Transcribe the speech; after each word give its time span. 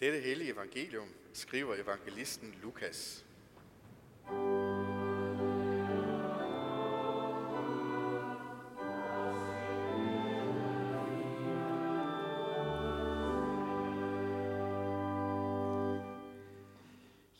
Dette 0.00 0.20
hellige 0.20 0.52
evangelium 0.52 1.08
skriver 1.32 1.74
evangelisten 1.74 2.54
Lukas. 2.62 3.24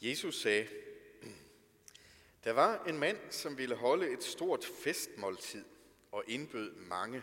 Jesus 0.03 0.41
sagde, 0.41 0.69
der 2.45 2.53
var 2.53 2.85
en 2.85 2.99
mand, 2.99 3.19
som 3.31 3.59
ville 3.59 3.75
holde 3.75 4.11
et 4.11 4.25
stort 4.25 4.65
festmåltid 4.65 5.65
og 6.13 6.25
indbød 6.27 6.75
mange. 6.75 7.23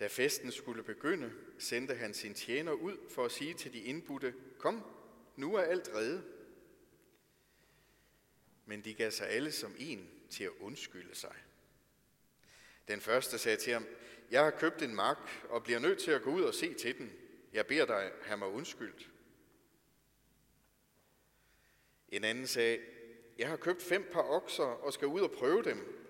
Da 0.00 0.06
festen 0.06 0.52
skulle 0.52 0.82
begynde, 0.82 1.32
sendte 1.58 1.94
han 1.94 2.14
sin 2.14 2.34
tjener 2.34 2.72
ud 2.72 2.96
for 3.10 3.24
at 3.24 3.32
sige 3.32 3.54
til 3.54 3.72
de 3.72 3.78
indbudte, 3.78 4.34
kom, 4.58 4.84
nu 5.36 5.54
er 5.54 5.62
alt 5.62 5.90
reddet. 5.94 6.24
Men 8.66 8.84
de 8.84 8.94
gav 8.94 9.10
sig 9.10 9.28
alle 9.28 9.52
som 9.52 9.74
en 9.78 10.10
til 10.30 10.44
at 10.44 10.52
undskylde 10.60 11.14
sig. 11.14 11.34
Den 12.88 13.00
første 13.00 13.38
sagde 13.38 13.56
til 13.56 13.72
ham, 13.72 13.86
jeg 14.30 14.44
har 14.44 14.50
købt 14.50 14.82
en 14.82 14.94
mark 14.94 15.46
og 15.48 15.62
bliver 15.62 15.78
nødt 15.78 15.98
til 15.98 16.10
at 16.10 16.22
gå 16.22 16.30
ud 16.30 16.42
og 16.42 16.54
se 16.54 16.74
til 16.74 16.98
den. 16.98 17.12
Jeg 17.52 17.66
beder 17.66 17.86
dig, 17.86 18.12
have 18.22 18.38
mig 18.38 18.48
undskyldt. 18.48 19.10
En 22.08 22.24
anden 22.24 22.46
sagde, 22.46 22.80
jeg 23.38 23.48
har 23.48 23.56
købt 23.56 23.82
fem 23.82 24.08
par 24.12 24.22
okser 24.22 24.64
og 24.64 24.92
skal 24.92 25.08
ud 25.08 25.20
og 25.20 25.30
prøve 25.30 25.62
dem. 25.62 26.04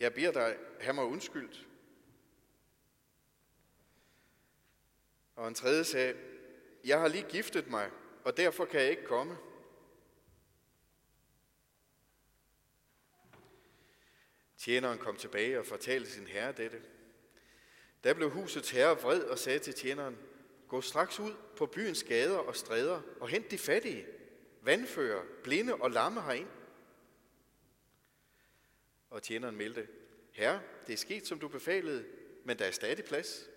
Jeg 0.00 0.14
beder 0.14 0.32
dig, 0.32 0.58
have 0.80 0.94
mig 0.94 1.04
undskyldt. 1.04 1.68
Og 5.36 5.48
en 5.48 5.54
tredje 5.54 5.84
sagde, 5.84 6.16
jeg 6.84 7.00
har 7.00 7.08
lige 7.08 7.26
giftet 7.28 7.70
mig, 7.70 7.90
og 8.24 8.36
derfor 8.36 8.64
kan 8.64 8.80
jeg 8.80 8.90
ikke 8.90 9.04
komme. 9.04 9.36
Tjeneren 14.58 14.98
kom 14.98 15.16
tilbage 15.16 15.58
og 15.58 15.66
fortalte 15.66 16.10
sin 16.10 16.26
herre 16.26 16.52
dette. 16.52 16.82
Da 18.04 18.12
blev 18.12 18.30
husets 18.30 18.70
herre 18.70 19.00
vred 19.00 19.22
og 19.22 19.38
sagde 19.38 19.58
til 19.58 19.74
tjeneren, 19.74 20.18
gå 20.68 20.80
straks 20.80 21.20
ud 21.20 21.34
på 21.56 21.66
byens 21.66 22.02
gader 22.02 22.38
og 22.38 22.56
stræder 22.56 23.02
og 23.20 23.28
hent 23.28 23.50
de 23.50 23.58
fattige, 23.58 24.06
vandfører, 24.62 25.24
blinde 25.42 25.74
og 25.74 25.90
lamme 25.90 26.22
herind. 26.22 26.48
Og 29.10 29.22
tjeneren 29.22 29.56
meldte, 29.56 29.88
herre, 30.32 30.62
det 30.86 30.92
er 30.92 30.96
sket, 30.96 31.26
som 31.26 31.38
du 31.38 31.48
befalede, 31.48 32.06
men 32.44 32.58
der 32.58 32.64
er 32.64 32.70
stadig 32.70 33.04
plads. 33.04 33.48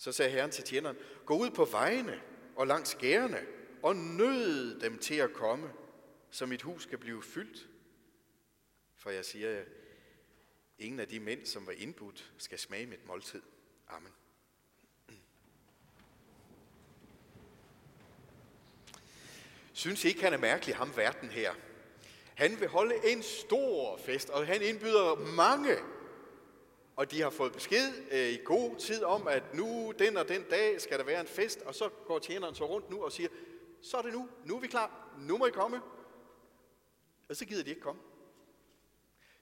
Så 0.00 0.12
sagde 0.12 0.30
herren 0.30 0.50
til 0.50 0.64
tjeneren, 0.64 0.96
gå 1.26 1.36
ud 1.36 1.50
på 1.50 1.64
vejene 1.64 2.22
og 2.56 2.66
langs 2.66 2.94
gærene 2.94 3.46
og 3.82 3.96
nød 3.96 4.80
dem 4.80 4.98
til 4.98 5.14
at 5.14 5.32
komme, 5.32 5.72
så 6.30 6.46
mit 6.46 6.62
hus 6.62 6.82
skal 6.82 6.98
blive 6.98 7.22
fyldt. 7.22 7.68
For 8.96 9.10
jeg 9.10 9.24
siger 9.24 9.50
jer, 9.50 9.64
ingen 10.78 11.00
af 11.00 11.08
de 11.08 11.20
mænd, 11.20 11.46
som 11.46 11.66
var 11.66 11.72
indbudt, 11.72 12.32
skal 12.38 12.58
smage 12.58 12.86
mit 12.86 13.06
måltid. 13.06 13.42
Amen. 13.88 14.12
Synes 19.72 20.04
I 20.04 20.08
ikke, 20.08 20.22
han 20.22 20.32
er 20.32 20.38
mærkelig, 20.38 20.76
ham 20.76 20.96
verden 20.96 21.28
her? 21.28 21.54
Han 22.34 22.60
vil 22.60 22.68
holde 22.68 22.94
en 23.12 23.22
stor 23.22 23.96
fest, 23.96 24.30
og 24.30 24.46
han 24.46 24.62
indbyder 24.62 25.14
mange 25.14 25.76
og 27.00 27.10
de 27.10 27.20
har 27.20 27.30
fået 27.30 27.52
besked 27.52 27.92
øh, 28.10 28.28
i 28.28 28.36
god 28.44 28.76
tid 28.76 29.04
om, 29.04 29.28
at 29.28 29.54
nu, 29.54 29.92
den 29.98 30.16
og 30.16 30.28
den 30.28 30.42
dag, 30.50 30.80
skal 30.80 30.98
der 30.98 31.04
være 31.04 31.20
en 31.20 31.26
fest, 31.26 31.62
og 31.62 31.74
så 31.74 31.88
går 31.88 32.18
tjeneren 32.18 32.54
så 32.54 32.64
rundt 32.64 32.90
nu 32.90 33.04
og 33.04 33.12
siger, 33.12 33.28
så 33.82 33.96
er 33.96 34.02
det 34.02 34.12
nu, 34.12 34.28
nu 34.44 34.56
er 34.56 34.60
vi 34.60 34.66
klar, 34.66 35.14
nu 35.18 35.38
må 35.38 35.46
I 35.46 35.50
komme. 35.50 35.80
Og 37.28 37.36
så 37.36 37.44
gider 37.44 37.64
de 37.64 37.70
ikke 37.70 37.82
komme. 37.82 38.00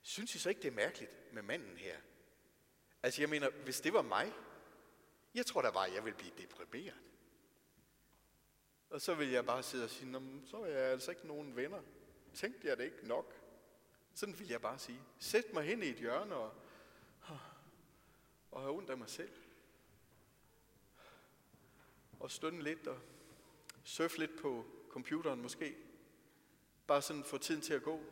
Synes 0.03 0.35
I 0.35 0.39
så 0.39 0.49
ikke, 0.49 0.63
det 0.63 0.69
er 0.69 0.75
mærkeligt 0.75 1.11
med 1.33 1.43
manden 1.43 1.77
her? 1.77 1.97
Altså 3.03 3.23
jeg 3.23 3.29
mener, 3.29 3.51
hvis 3.65 3.81
det 3.81 3.93
var 3.93 4.03
mig, 4.03 4.33
jeg 5.35 5.47
tror 5.47 5.63
da 5.63 5.71
bare, 5.71 5.93
jeg 5.95 6.05
vil 6.05 6.15
blive 6.15 6.33
deprimeret. 6.39 6.99
Og 8.91 9.01
så 9.01 9.15
vil 9.15 9.31
jeg 9.31 9.47
bare 9.47 9.63
sidde 9.63 9.85
og 9.85 9.91
sige, 9.91 10.43
så 10.45 10.57
er 10.57 10.67
jeg 10.67 10.91
altså 10.91 11.11
ikke 11.11 11.27
nogen 11.27 11.57
venner. 11.57 11.81
Tænkte 12.35 12.69
jeg 12.69 12.77
det 12.77 12.85
ikke 12.85 13.09
nok? 13.09 13.35
Sådan 14.15 14.39
vil 14.39 14.49
jeg 14.49 14.61
bare 14.61 14.79
sige. 14.79 15.01
Sæt 15.19 15.53
mig 15.53 15.65
hen 15.65 15.83
i 15.83 15.87
et 15.87 15.97
hjørne 15.97 16.35
og 16.35 16.53
og 18.51 18.61
have 18.61 18.73
ondt 18.73 18.91
af 18.91 18.99
mig 18.99 19.09
selv. 19.11 19.33
Og 22.21 22.31
stønne 22.31 22.63
lidt 22.63 22.87
og 22.87 23.01
surfe 23.85 24.19
lidt 24.19 24.41
på 24.41 24.67
computeren 24.89 25.43
måske. 25.43 25.77
Bare 26.87 27.03
sådan 27.03 27.25
få 27.25 27.39
tiden 27.39 27.61
til 27.61 27.75
at 27.75 27.83
gå. 27.83 28.05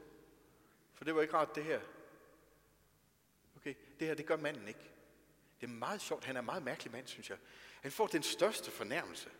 For 0.94 1.04
det 1.04 1.14
var 1.14 1.22
ikke 1.22 1.34
rart 1.34 1.54
det 1.54 1.64
her. 1.64 1.80
Okay, 3.56 3.74
det 4.00 4.08
her 4.08 4.14
det 4.14 4.26
gør 4.26 4.36
manden 4.36 4.68
ikke. 4.68 4.90
Det 5.60 5.66
er 5.66 5.70
meget 5.70 6.00
sjovt. 6.00 6.24
Han 6.24 6.36
er 6.36 6.40
en 6.40 6.46
meget 6.46 6.62
mærkelig 6.62 6.92
mand, 6.92 7.06
synes 7.06 7.30
jeg. 7.30 7.38
Han 7.80 7.92
får 7.92 8.06
den 8.06 8.22
største 8.22 8.70
fornærmelse. 8.70 9.30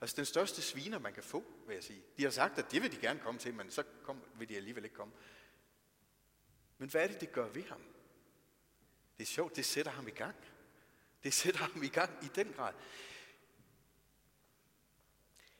Altså 0.00 0.16
den 0.16 0.24
største 0.24 0.62
sviner, 0.62 0.98
man 0.98 1.14
kan 1.14 1.22
få, 1.22 1.44
vil 1.66 1.74
jeg 1.74 1.84
sige. 1.84 2.02
De 2.16 2.22
har 2.22 2.30
sagt, 2.30 2.58
at 2.58 2.72
det 2.72 2.82
vil 2.82 2.92
de 2.92 2.96
gerne 2.96 3.20
komme 3.20 3.40
til, 3.40 3.54
men 3.54 3.70
så 3.70 3.82
kom, 4.02 4.22
vil 4.34 4.48
de 4.48 4.56
alligevel 4.56 4.84
ikke 4.84 4.96
komme. 4.96 5.14
Men 6.78 6.88
hvad 6.88 7.02
er 7.02 7.06
det, 7.08 7.20
det 7.20 7.32
gør 7.32 7.48
ved 7.48 7.64
ham? 7.64 7.82
Det 9.18 9.24
er 9.24 9.26
sjovt, 9.26 9.56
det 9.56 9.64
sætter 9.64 9.92
ham 9.92 10.08
i 10.08 10.10
gang. 10.10 10.34
Det 11.22 11.34
sætter 11.34 11.60
ham 11.60 11.82
i 11.82 11.88
gang 11.88 12.10
i 12.22 12.26
den 12.34 12.52
grad. 12.56 12.72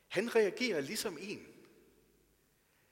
Han 0.07 0.35
reagerer 0.35 0.81
ligesom 0.81 1.17
en, 1.21 1.47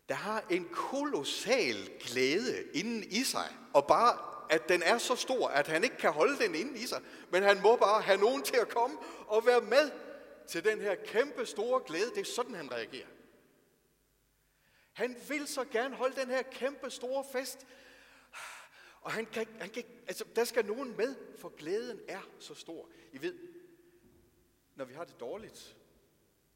der 0.10 0.16
har 0.16 0.46
en 0.50 0.70
kolossal 0.72 1.92
glæde 2.00 2.72
inden 2.74 3.04
i 3.04 3.24
sig, 3.24 3.58
og 3.74 3.88
bare 3.88 4.38
at 4.50 4.70
den 4.70 4.84
er 4.84 4.98
så 4.98 5.16
stor, 5.16 5.48
at 5.48 5.68
han 5.68 5.84
ikke 5.84 5.98
kan 5.98 6.12
holde 6.12 6.38
den 6.38 6.56
inde 6.56 6.80
i 6.80 6.88
sig, 6.88 7.02
men 7.32 7.44
han 7.44 7.62
må 7.62 7.76
bare 7.76 8.02
have 8.02 8.18
nogen 8.18 8.44
til 8.44 8.56
at 8.56 8.70
komme 8.70 8.98
og 9.28 9.46
være 9.46 9.62
med 9.62 9.92
til 10.48 10.64
den 10.64 10.82
her 10.82 10.96
kæmpe 10.96 11.46
store 11.46 11.82
glæde. 11.86 12.10
Det 12.10 12.22
er 12.22 12.32
sådan, 12.36 12.56
han 12.56 12.72
reagerer. 12.72 13.08
Han 14.94 15.18
vil 15.30 15.48
så 15.48 15.64
gerne 15.64 15.96
holde 15.96 16.22
den 16.22 16.30
her 16.30 16.42
kæmpe 16.42 16.90
store 16.90 17.26
fest, 17.32 17.68
og 19.08 19.14
han 19.14 19.26
kan, 19.26 19.48
han 19.60 19.70
kan, 19.70 19.84
altså, 20.08 20.26
der 20.36 20.44
skal 20.44 20.66
nogen 20.66 20.98
med, 20.98 21.16
for 21.38 21.50
glæden 21.50 22.00
er 22.08 22.22
så 22.40 22.54
stor. 22.54 22.90
I 23.14 23.22
ved, 23.22 23.40
når 24.76 24.86
vi 24.86 24.94
har 24.94 25.04
det 25.04 25.20
dårligt 25.20 25.78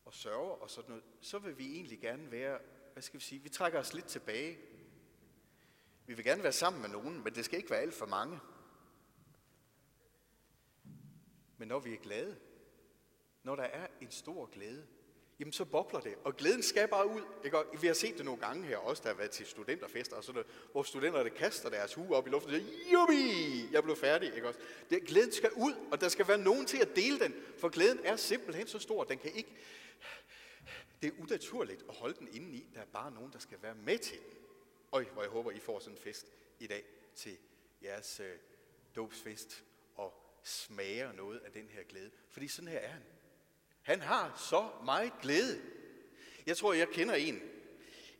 og 0.05 0.13
sørger 0.13 0.61
og 0.61 0.69
sådan 0.69 0.89
noget, 0.89 1.03
så 1.21 1.39
vil 1.39 1.57
vi 1.57 1.75
egentlig 1.75 1.99
gerne 1.99 2.31
være, 2.31 2.59
hvad 2.93 3.03
skal 3.03 3.19
vi 3.19 3.23
sige, 3.23 3.41
vi 3.41 3.49
trækker 3.49 3.79
os 3.79 3.93
lidt 3.93 4.05
tilbage. 4.05 4.59
Vi 6.05 6.13
vil 6.13 6.25
gerne 6.25 6.43
være 6.43 6.51
sammen 6.51 6.81
med 6.81 6.89
nogen, 6.89 7.23
men 7.23 7.35
det 7.35 7.45
skal 7.45 7.57
ikke 7.57 7.69
være 7.69 7.81
alt 7.81 7.93
for 7.93 8.05
mange. 8.05 8.39
Men 11.57 11.67
når 11.67 11.79
vi 11.79 11.93
er 11.93 11.97
glade, 11.97 12.39
når 13.43 13.55
der 13.55 13.63
er 13.63 13.87
en 14.01 14.11
stor 14.11 14.45
glæde, 14.45 14.87
jamen 15.41 15.53
så 15.53 15.65
bobler 15.65 15.99
det. 15.99 16.15
Og 16.23 16.37
glæden 16.37 16.63
skal 16.63 16.87
bare 16.87 17.07
ud. 17.07 17.21
Ikke? 17.45 17.57
Og 17.57 17.65
vi 17.81 17.87
har 17.87 17.93
set 17.93 18.17
det 18.17 18.25
nogle 18.25 18.41
gange 18.41 18.67
her, 18.67 18.77
også 18.77 19.03
der 19.03 19.09
har 19.09 19.15
været 19.15 19.31
til 19.31 19.45
studenterfester 19.45 20.15
og 20.15 20.23
sådan 20.23 20.33
noget, 20.35 20.47
hvor 20.71 20.83
studenterne 20.83 21.29
kaster 21.29 21.69
deres 21.69 21.93
hue 21.93 22.15
op 22.15 22.27
i 22.27 22.29
luften 22.29 22.53
og 22.53 22.61
siger, 22.61 22.91
Jubi! 22.93 23.67
Jeg 23.71 23.83
blev 23.83 23.95
færdig. 23.95 24.35
Ikke? 24.35 24.47
Også? 24.47 24.59
Det, 24.89 25.03
glæden 25.03 25.31
skal 25.31 25.51
ud, 25.51 25.73
og 25.91 26.01
der 26.01 26.09
skal 26.09 26.27
være 26.27 26.37
nogen 26.37 26.65
til 26.65 26.77
at 26.77 26.95
dele 26.95 27.19
den, 27.19 27.35
for 27.57 27.69
glæden 27.69 27.99
er 28.03 28.15
simpelthen 28.15 28.67
så 28.67 28.79
stor, 28.79 29.03
den 29.03 29.17
kan 29.17 29.31
ikke... 29.31 29.49
Det 31.01 31.07
er 31.07 31.21
unaturligt 31.21 31.85
at 31.89 31.95
holde 31.95 32.15
den 32.19 32.27
inde 32.33 32.53
i. 32.53 32.69
Der 32.73 32.81
er 32.81 32.85
bare 32.85 33.11
nogen, 33.11 33.33
der 33.33 33.39
skal 33.39 33.57
være 33.61 33.75
med 33.75 33.97
til 33.97 34.17
den. 34.17 34.37
Øj, 34.91 35.03
hvor 35.03 35.21
jeg 35.21 35.31
håber, 35.31 35.51
I 35.51 35.59
får 35.59 35.79
sådan 35.79 35.97
en 35.97 36.03
fest 36.03 36.27
i 36.59 36.67
dag 36.67 36.83
til 37.15 37.37
jeres 37.83 38.19
øh, 38.19 38.35
dåbsfest 38.95 39.63
og 39.95 40.13
smager 40.43 41.11
noget 41.11 41.39
af 41.39 41.51
den 41.51 41.69
her 41.69 41.83
glæde. 41.83 42.11
Fordi 42.29 42.47
sådan 42.47 42.67
her 42.67 42.79
er 42.79 42.87
han. 42.87 43.03
Han 43.81 44.01
har 44.01 44.33
så 44.37 44.69
meget 44.85 45.13
glæde. 45.21 45.61
Jeg 46.45 46.57
tror, 46.57 46.73
jeg 46.73 46.87
kender 46.87 47.15
en, 47.15 47.41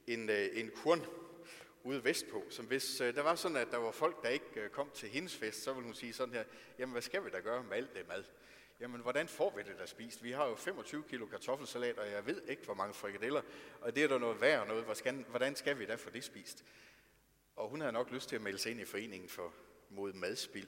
en, 0.08 0.30
øh, 0.30 0.48
en 0.54 0.72
kurn 0.76 1.06
ude 1.84 2.04
vestpå, 2.04 2.44
som 2.50 2.66
hvis 2.66 3.02
øh, 3.02 3.16
der 3.16 3.22
var 3.22 3.36
sådan, 3.36 3.58
at 3.58 3.72
der 3.72 3.78
var 3.78 3.92
folk, 3.92 4.24
der 4.24 4.30
ikke 4.30 4.46
øh, 4.56 4.70
kom 4.70 4.92
til 4.94 5.10
hendes 5.10 5.36
fest, 5.36 5.64
så 5.64 5.74
ville 5.74 5.86
hun 5.86 5.94
sige 5.94 6.14
sådan 6.14 6.34
her, 6.34 6.44
jamen 6.80 6.92
hvad 6.92 7.02
skal 7.02 7.26
vi 7.26 7.30
da 7.30 7.40
gøre 7.40 7.64
med 7.64 7.78
alt 7.78 7.96
det 7.96 8.08
mad? 8.08 8.24
Jamen, 8.80 9.02
hvordan 9.02 9.28
får 9.28 9.54
vi 9.56 9.64
det 9.64 9.80
der 9.80 9.86
spist? 9.86 10.24
Vi 10.24 10.32
har 10.32 10.48
jo 10.48 10.56
25 10.56 11.04
kilo 11.04 11.26
kartoffelsalat, 11.26 11.98
og 11.98 12.12
jeg 12.12 12.26
ved 12.26 12.42
ikke, 12.48 12.66
hvor 12.66 12.74
mange 12.74 12.94
frikadeller, 12.94 13.42
og 13.82 13.96
det 13.96 14.04
er 14.04 14.08
der 14.08 14.18
noget 14.18 14.42
værd 14.42 14.68
noget. 14.68 14.86
Hvordan 15.30 15.56
skal 15.56 15.80
vi 15.80 15.86
da 15.86 15.96
få 15.96 16.10
det 16.10 16.24
spist? 16.24 16.66
Og 17.56 17.70
hun 17.70 17.82
havde 17.82 17.94
nok 17.94 18.12
lyst 18.12 18.30
til 18.30 18.36
at 18.36 18.42
melde 18.42 18.58
sig 18.58 18.72
ind 18.72 18.82
i 18.82 18.86
foreningen 18.86 19.30
for 19.30 19.54
mod 19.90 20.14
madspil. 20.14 20.68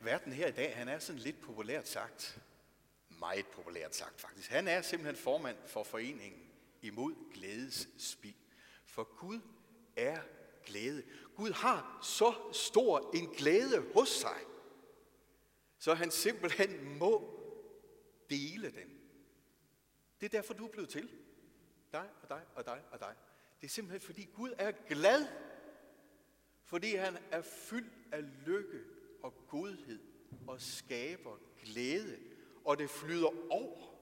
Verden 0.00 0.32
her 0.32 0.46
i 0.46 0.52
dag, 0.52 0.76
han 0.76 0.88
er 0.88 0.98
sådan 0.98 1.20
lidt 1.20 1.40
populært 1.40 1.88
sagt 1.88 2.38
meget 3.18 3.46
populært 3.46 3.96
sagt 3.96 4.20
faktisk. 4.20 4.50
Han 4.50 4.68
er 4.68 4.82
simpelthen 4.82 5.16
formand 5.16 5.56
for 5.66 5.82
foreningen 5.82 6.50
imod 6.82 7.32
glædesspild. 7.34 8.34
For 8.86 9.16
Gud 9.18 9.40
er 9.96 10.22
glæde. 10.64 11.02
Gud 11.36 11.50
har 11.50 11.98
så 12.02 12.34
stor 12.52 13.10
en 13.14 13.26
glæde 13.26 13.92
hos 13.94 14.08
sig, 14.08 14.40
så 15.78 15.94
han 15.94 16.10
simpelthen 16.10 16.98
må 16.98 17.40
dele 18.30 18.70
den 18.70 19.00
Det 20.20 20.26
er 20.26 20.38
derfor, 20.38 20.54
du 20.54 20.66
er 20.66 20.70
blevet 20.70 20.88
til. 20.88 21.10
Dig 21.92 22.10
og 22.22 22.28
dig 22.28 22.42
og 22.54 22.66
dig 22.66 22.82
og 22.90 23.00
dig. 23.00 23.14
Det 23.60 23.66
er 23.66 23.70
simpelthen 23.70 24.00
fordi 24.00 24.28
Gud 24.34 24.54
er 24.58 24.72
glad. 24.88 25.26
Fordi 26.64 26.94
han 26.94 27.18
er 27.30 27.42
fyldt 27.42 27.92
af 28.12 28.46
lykke 28.46 28.80
og 29.22 29.34
godhed 29.48 30.00
og 30.46 30.60
skaber 30.60 31.38
glæde. 31.64 32.33
Og 32.64 32.78
det 32.78 32.90
flyder 32.90 33.52
over. 33.52 33.94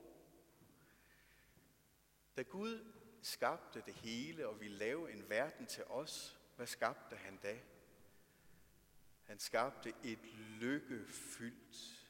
Da 2.36 2.42
Gud 2.42 2.84
skabte 3.22 3.82
det 3.86 3.94
hele 3.94 4.48
og 4.48 4.60
ville 4.60 4.76
lave 4.76 5.12
en 5.12 5.28
verden 5.28 5.66
til 5.66 5.84
os, 5.84 6.40
hvad 6.56 6.66
skabte 6.66 7.16
han 7.16 7.36
da? 7.36 7.60
Han 9.24 9.38
skabte 9.38 9.94
et 10.04 10.24
lykkefyldt, 10.60 12.08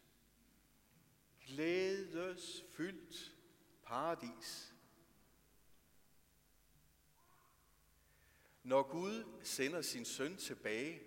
glædesfyldt 1.47 3.37
paradis. 3.83 4.75
Når 8.63 8.83
Gud 8.83 9.25
sender 9.43 9.83
sin 9.83 10.05
søn 10.05 10.37
tilbage 10.37 11.03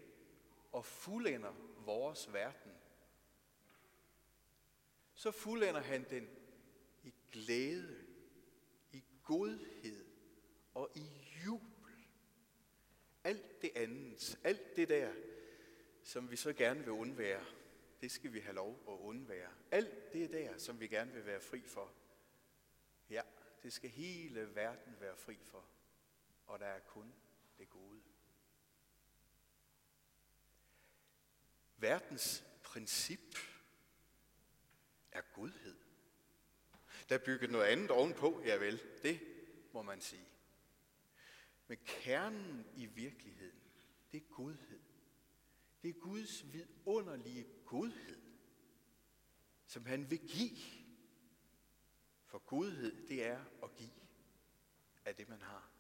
og 0.71 0.85
fuldender 0.85 1.53
vores 1.85 2.33
verden, 2.33 2.74
så 5.15 5.31
fuldender 5.31 5.81
han 5.81 6.05
den 6.09 6.29
i 7.03 7.13
glæde, 7.31 8.05
i 8.91 9.03
godhed 9.23 10.05
og 10.73 10.91
i 10.95 11.09
jubel. 11.45 11.93
Alt 13.23 13.61
det 13.61 13.71
andet, 13.75 14.39
alt 14.43 14.75
det 14.75 14.89
der, 14.89 15.13
som 16.03 16.31
vi 16.31 16.35
så 16.35 16.53
gerne 16.53 16.79
vil 16.79 16.91
undvære, 16.91 17.45
det 18.01 18.11
skal 18.11 18.33
vi 18.33 18.39
have 18.39 18.55
lov 18.55 18.83
at 18.87 18.93
undvære. 18.93 19.51
Alt 19.71 20.13
det 20.13 20.31
der, 20.31 20.57
som 20.57 20.79
vi 20.79 20.87
gerne 20.87 21.11
vil 21.13 21.25
være 21.25 21.41
fri 21.41 21.61
for, 21.61 21.93
ja, 23.09 23.21
det 23.63 23.73
skal 23.73 23.89
hele 23.89 24.55
verden 24.55 24.95
være 24.99 25.17
fri 25.17 25.37
for. 25.43 25.65
Og 26.47 26.59
der 26.59 26.65
er 26.65 26.79
kun 26.79 27.13
det 27.57 27.69
gode. 27.69 28.01
Verdens 31.77 32.43
princip 32.63 33.37
er 35.11 35.21
godhed. 35.21 35.75
Der 37.09 37.17
bygget 37.17 37.51
noget 37.51 37.65
andet 37.65 37.91
ovenpå, 37.91 38.41
ja 38.45 38.55
vel, 38.55 38.81
det 39.03 39.19
må 39.73 39.81
man 39.81 40.01
sige. 40.01 40.27
Men 41.67 41.77
kernen 41.85 42.65
i 42.75 42.85
virkeligheden, 42.85 43.61
det 44.11 44.17
er 44.17 44.33
godhed. 44.33 44.79
Det 45.81 45.89
er 45.89 45.99
Guds 45.99 46.53
vidunderlige 46.53 47.47
godhed, 47.65 48.21
som 49.67 49.85
han 49.85 50.11
vil 50.11 50.19
give. 50.19 50.57
For 52.25 52.37
godhed, 52.37 53.07
det 53.07 53.25
er 53.25 53.45
at 53.63 53.75
give 53.75 53.89
af 55.05 55.15
det, 55.15 55.29
man 55.29 55.41
har. 55.41 55.71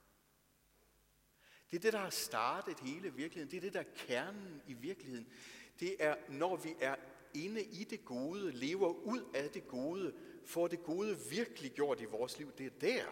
Det 1.71 1.77
er 1.77 1.81
det, 1.81 1.93
der 1.93 1.99
har 1.99 2.09
startet 2.09 2.79
hele 2.79 3.13
virkeligheden. 3.13 3.51
Det 3.51 3.57
er 3.57 3.61
det, 3.61 3.73
der 3.73 3.79
er 3.79 3.95
kernen 3.95 4.61
i 4.67 4.73
virkeligheden. 4.73 5.33
Det 5.79 6.03
er, 6.03 6.15
når 6.29 6.55
vi 6.55 6.75
er 6.79 6.95
inde 7.33 7.63
i 7.63 7.83
det 7.83 8.05
gode, 8.05 8.51
lever 8.51 8.89
ud 8.89 9.31
af 9.35 9.49
det 9.49 9.67
gode, 9.67 10.13
får 10.45 10.67
det 10.67 10.83
gode 10.83 11.19
virkelig 11.29 11.71
gjort 11.71 12.01
i 12.01 12.05
vores 12.05 12.37
liv. 12.37 12.51
Det 12.57 12.65
er 12.65 12.79
der, 12.79 13.05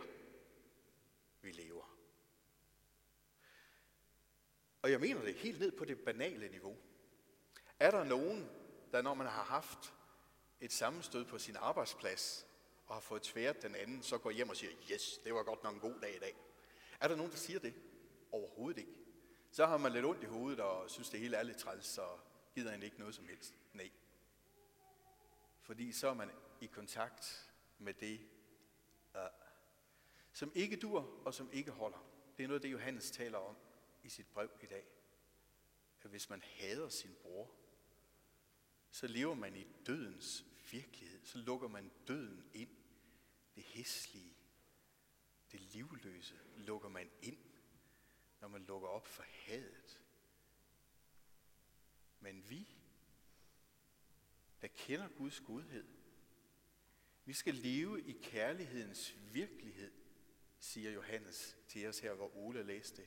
vi 1.41 1.51
lever. 1.51 1.97
Og 4.81 4.91
jeg 4.91 4.99
mener 4.99 5.21
det 5.21 5.35
helt 5.35 5.59
ned 5.59 5.71
på 5.71 5.85
det 5.85 5.99
banale 5.99 6.49
niveau. 6.49 6.77
Er 7.79 7.91
der 7.91 8.03
nogen, 8.03 8.49
der 8.91 9.01
når 9.01 9.13
man 9.13 9.27
har 9.27 9.43
haft 9.43 9.93
et 10.61 10.73
sammenstød 10.73 11.25
på 11.25 11.39
sin 11.39 11.55
arbejdsplads, 11.55 12.47
og 12.87 12.95
har 12.95 13.01
fået 13.01 13.21
tværet 13.21 13.61
den 13.61 13.75
anden, 13.75 14.03
så 14.03 14.17
går 14.17 14.31
hjem 14.31 14.49
og 14.49 14.55
siger, 14.55 14.71
yes, 14.91 15.17
det 15.23 15.33
var 15.33 15.43
godt 15.43 15.63
nok 15.63 15.73
en 15.73 15.79
god 15.79 15.99
dag 16.01 16.15
i 16.15 16.19
dag. 16.19 16.35
Er 16.99 17.07
der 17.07 17.15
nogen, 17.15 17.31
der 17.31 17.37
siger 17.37 17.59
det? 17.59 17.73
Overhovedet 18.31 18.77
ikke. 18.77 18.91
Så 19.51 19.65
har 19.65 19.77
man 19.77 19.91
lidt 19.91 20.05
ondt 20.05 20.23
i 20.23 20.25
hovedet 20.25 20.59
og 20.59 20.89
synes, 20.89 21.09
det 21.09 21.19
hele 21.19 21.37
er 21.37 21.43
lidt 21.43 21.57
træls, 21.57 21.85
så 21.85 22.07
gider 22.55 22.71
han 22.71 22.83
ikke 22.83 22.99
noget 22.99 23.15
som 23.15 23.27
helst. 23.27 23.53
Nej. 23.73 23.91
Fordi 25.61 25.91
så 25.91 26.07
er 26.07 26.13
man 26.13 26.29
i 26.63 26.67
kontakt 26.67 27.53
med 27.77 27.93
det, 27.93 28.19
uh, 29.15 29.21
som 30.31 30.51
ikke 30.55 30.79
dur 30.79 31.21
og 31.25 31.33
som 31.33 31.49
ikke 31.51 31.71
holder. 31.71 32.09
Det 32.37 32.43
er 32.43 32.47
noget, 32.47 32.63
det 32.63 32.71
Johannes 32.71 33.11
taler 33.11 33.37
om 33.37 33.55
i 34.03 34.09
sit 34.09 34.27
brev 34.27 34.49
i 34.61 34.65
dag. 34.65 34.85
At 36.01 36.09
hvis 36.09 36.29
man 36.29 36.41
hader 36.41 36.89
sin 36.89 37.15
bror, 37.21 37.51
så 38.91 39.07
lever 39.07 39.33
man 39.33 39.55
i 39.55 39.65
dødens 39.85 40.45
virkelighed. 40.71 41.25
Så 41.25 41.37
lukker 41.37 41.67
man 41.67 41.91
døden 42.07 42.49
ind. 42.53 42.69
Det 43.55 43.63
hæslige, 43.63 44.35
det 45.51 45.59
livløse 45.59 46.39
lukker 46.55 46.89
man 46.89 47.11
ind, 47.21 47.37
når 48.41 48.47
man 48.47 48.63
lukker 48.63 48.87
op 48.87 49.07
for 49.07 49.23
hadet. 49.23 49.99
Men 52.19 52.49
vi, 52.49 52.67
der 54.61 54.67
kender 54.67 55.07
Guds 55.07 55.39
godhed, 55.39 56.02
vi 57.25 57.33
skal 57.33 57.53
leve 57.53 58.01
i 58.01 58.11
kærlighedens 58.23 59.15
virkelighed, 59.31 59.91
siger 60.59 60.91
Johannes 60.91 61.57
til 61.67 61.87
os 61.87 61.99
her, 61.99 62.13
hvor 62.13 62.37
Ole 62.37 62.63
læste. 62.63 63.05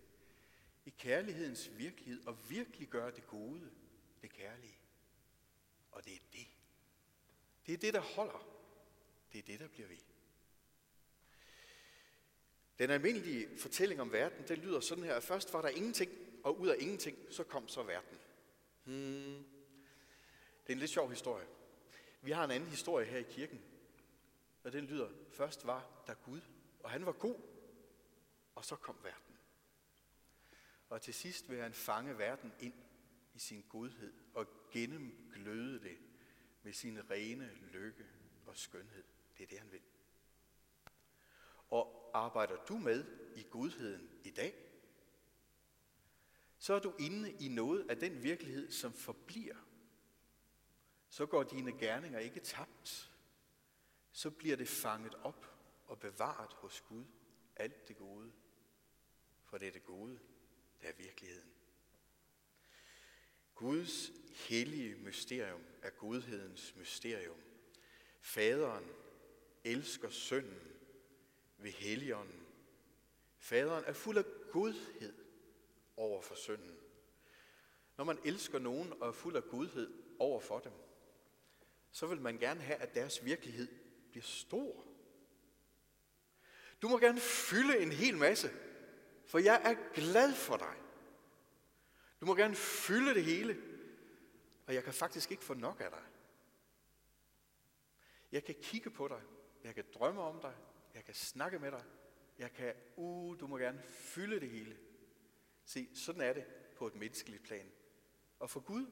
I 0.84 0.90
kærlighedens 0.90 1.70
virkelighed 1.78 2.26
og 2.26 2.50
virkelig 2.50 2.88
gøre 2.88 3.10
det 3.10 3.26
gode, 3.26 3.70
det 4.22 4.30
kærlige. 4.30 4.78
Og 5.92 6.04
det 6.04 6.12
er 6.14 6.20
det. 6.32 6.46
Det 7.66 7.74
er 7.74 7.78
det, 7.78 7.94
der 7.94 8.00
holder. 8.00 8.48
Det 9.32 9.38
er 9.38 9.42
det, 9.42 9.60
der 9.60 9.68
bliver 9.68 9.88
ved. 9.88 9.96
Den 12.78 12.90
almindelige 12.90 13.58
fortælling 13.58 14.00
om 14.00 14.12
verden, 14.12 14.48
den 14.48 14.58
lyder 14.58 14.80
sådan 14.80 15.04
her, 15.04 15.14
at 15.14 15.22
først 15.22 15.52
var 15.52 15.62
der 15.62 15.68
ingenting, 15.68 16.10
og 16.44 16.60
ud 16.60 16.68
af 16.68 16.76
ingenting, 16.78 17.18
så 17.30 17.44
kom 17.44 17.68
så 17.68 17.82
verden. 17.82 18.18
Hmm. 18.84 19.44
Det 20.62 20.72
er 20.72 20.72
en 20.72 20.78
lidt 20.78 20.90
sjov 20.90 21.10
historie. 21.10 21.46
Vi 22.22 22.30
har 22.30 22.44
en 22.44 22.50
anden 22.50 22.68
historie 22.68 23.06
her 23.06 23.18
i 23.18 23.26
kirken, 23.30 23.60
og 24.66 24.72
den 24.72 24.84
lyder, 24.84 25.10
først 25.32 25.66
var 25.66 26.02
der 26.06 26.14
Gud, 26.14 26.40
og 26.80 26.90
han 26.90 27.06
var 27.06 27.12
god, 27.12 27.40
og 28.54 28.64
så 28.64 28.76
kom 28.76 28.96
verden. 29.02 29.38
Og 30.88 31.02
til 31.02 31.14
sidst 31.14 31.50
vil 31.50 31.60
han 31.60 31.72
fange 31.72 32.18
verden 32.18 32.52
ind 32.60 32.74
i 33.34 33.38
sin 33.38 33.64
godhed 33.68 34.12
og 34.34 34.46
gennemgløde 34.70 35.80
det 35.80 35.98
med 36.62 36.72
sin 36.72 37.10
rene 37.10 37.54
lykke 37.54 38.06
og 38.46 38.56
skønhed. 38.56 39.04
Det 39.38 39.42
er 39.42 39.46
det, 39.46 39.58
han 39.58 39.72
vil. 39.72 39.82
Og 41.68 42.10
arbejder 42.14 42.64
du 42.64 42.78
med 42.78 43.04
i 43.36 43.46
godheden 43.50 44.10
i 44.24 44.30
dag, 44.30 44.54
så 46.58 46.74
er 46.74 46.78
du 46.78 46.94
inde 46.98 47.32
i 47.32 47.48
noget 47.48 47.90
af 47.90 47.96
den 47.96 48.22
virkelighed, 48.22 48.70
som 48.70 48.92
forbliver. 48.92 49.56
Så 51.08 51.26
går 51.26 51.42
dine 51.42 51.78
gerninger 51.78 52.18
ikke 52.18 52.40
tabt. 52.40 53.15
Så 54.16 54.30
bliver 54.30 54.56
det 54.56 54.68
fanget 54.68 55.14
op 55.14 55.46
og 55.86 55.98
bevaret 55.98 56.52
hos 56.52 56.80
Gud, 56.80 57.04
alt 57.56 57.88
det 57.88 57.96
gode. 57.96 58.32
For 59.44 59.58
det 59.58 59.68
er 59.68 59.72
det 59.72 59.84
gode, 59.84 60.18
der 60.82 60.88
er 60.88 60.92
virkeligheden. 60.92 61.50
Guds 63.54 64.10
hellige 64.34 64.94
mysterium 64.94 65.64
er 65.82 65.90
godhedens 65.90 66.74
mysterium. 66.76 67.36
Faderen 68.20 68.84
elsker 69.64 70.10
sønnen 70.10 70.72
ved 71.58 71.70
helligånden. 71.70 72.46
Faderen 73.38 73.84
er 73.84 73.92
fuld 73.92 74.18
af 74.18 74.24
godhed 74.50 75.14
over 75.96 76.22
for 76.22 76.34
sønnen. 76.34 76.78
Når 77.96 78.04
man 78.04 78.18
elsker 78.24 78.58
nogen 78.58 79.02
og 79.02 79.08
er 79.08 79.12
fuld 79.12 79.36
af 79.36 79.44
godhed 79.44 79.92
over 80.18 80.40
for 80.40 80.58
dem, 80.58 80.72
så 81.90 82.06
vil 82.06 82.20
man 82.20 82.38
gerne 82.38 82.60
have, 82.60 82.78
at 82.78 82.94
deres 82.94 83.24
virkelighed 83.24 83.85
bliver 84.16 84.24
stor. 84.24 84.84
Du 86.82 86.88
må 86.88 86.98
gerne 86.98 87.20
fylde 87.20 87.78
en 87.78 87.92
hel 87.92 88.16
masse, 88.16 88.50
for 89.26 89.38
jeg 89.38 89.60
er 89.64 89.92
glad 89.94 90.34
for 90.34 90.56
dig. 90.56 90.76
Du 92.20 92.26
må 92.26 92.34
gerne 92.34 92.54
fylde 92.54 93.14
det 93.14 93.24
hele, 93.24 93.62
og 94.66 94.74
jeg 94.74 94.84
kan 94.84 94.92
faktisk 94.92 95.30
ikke 95.30 95.44
få 95.44 95.54
nok 95.54 95.80
af 95.80 95.90
dig. 95.90 96.02
Jeg 98.32 98.44
kan 98.44 98.54
kigge 98.62 98.90
på 98.90 99.08
dig, 99.08 99.22
jeg 99.64 99.74
kan 99.74 99.84
drømme 99.94 100.20
om 100.20 100.40
dig, 100.40 100.54
jeg 100.94 101.04
kan 101.04 101.14
snakke 101.14 101.58
med 101.58 101.70
dig, 101.70 101.84
jeg 102.38 102.52
kan, 102.52 102.74
uh, 102.96 103.40
du 103.40 103.46
må 103.46 103.58
gerne 103.58 103.82
fylde 103.82 104.40
det 104.40 104.50
hele. 104.50 104.78
Se, 105.64 105.88
sådan 105.94 106.20
er 106.20 106.32
det 106.32 106.46
på 106.76 106.86
et 106.86 106.94
menneskeligt 106.94 107.42
plan. 107.42 107.72
Og 108.38 108.50
for 108.50 108.60
Gud 108.60 108.86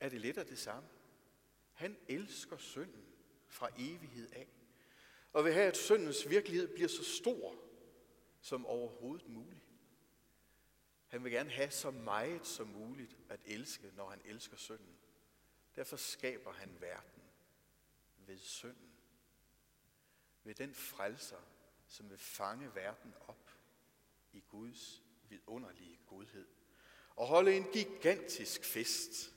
er 0.00 0.08
det 0.08 0.20
lidt 0.20 0.38
af 0.38 0.46
det 0.46 0.58
samme. 0.58 0.88
Han 1.72 1.96
elsker 2.08 2.56
synden 2.56 3.10
fra 3.50 3.68
evighed 3.78 4.30
af. 4.32 4.48
Og 5.32 5.44
vil 5.44 5.52
have, 5.52 5.66
at 5.66 5.76
syndens 5.76 6.30
virkelighed 6.30 6.74
bliver 6.74 6.88
så 6.88 7.04
stor 7.04 7.56
som 8.40 8.66
overhovedet 8.66 9.28
muligt. 9.28 9.64
Han 11.08 11.24
vil 11.24 11.32
gerne 11.32 11.50
have 11.50 11.70
så 11.70 11.90
meget 11.90 12.46
som 12.46 12.66
muligt 12.66 13.16
at 13.28 13.40
elske, 13.44 13.92
når 13.96 14.10
han 14.10 14.20
elsker 14.24 14.56
synden. 14.56 14.98
Derfor 15.76 15.96
skaber 15.96 16.52
han 16.52 16.80
verden 16.80 17.22
ved 18.16 18.38
synden. 18.38 18.90
ved 20.44 20.54
den 20.54 20.74
frelser, 20.74 21.40
som 21.86 22.10
vil 22.10 22.18
fange 22.18 22.74
verden 22.74 23.14
op 23.26 23.50
i 24.32 24.40
Guds 24.48 25.02
vidunderlige 25.28 25.98
godhed. 26.06 26.46
Og 27.16 27.26
holde 27.26 27.56
en 27.56 27.72
gigantisk 27.72 28.64
fest 28.64 29.34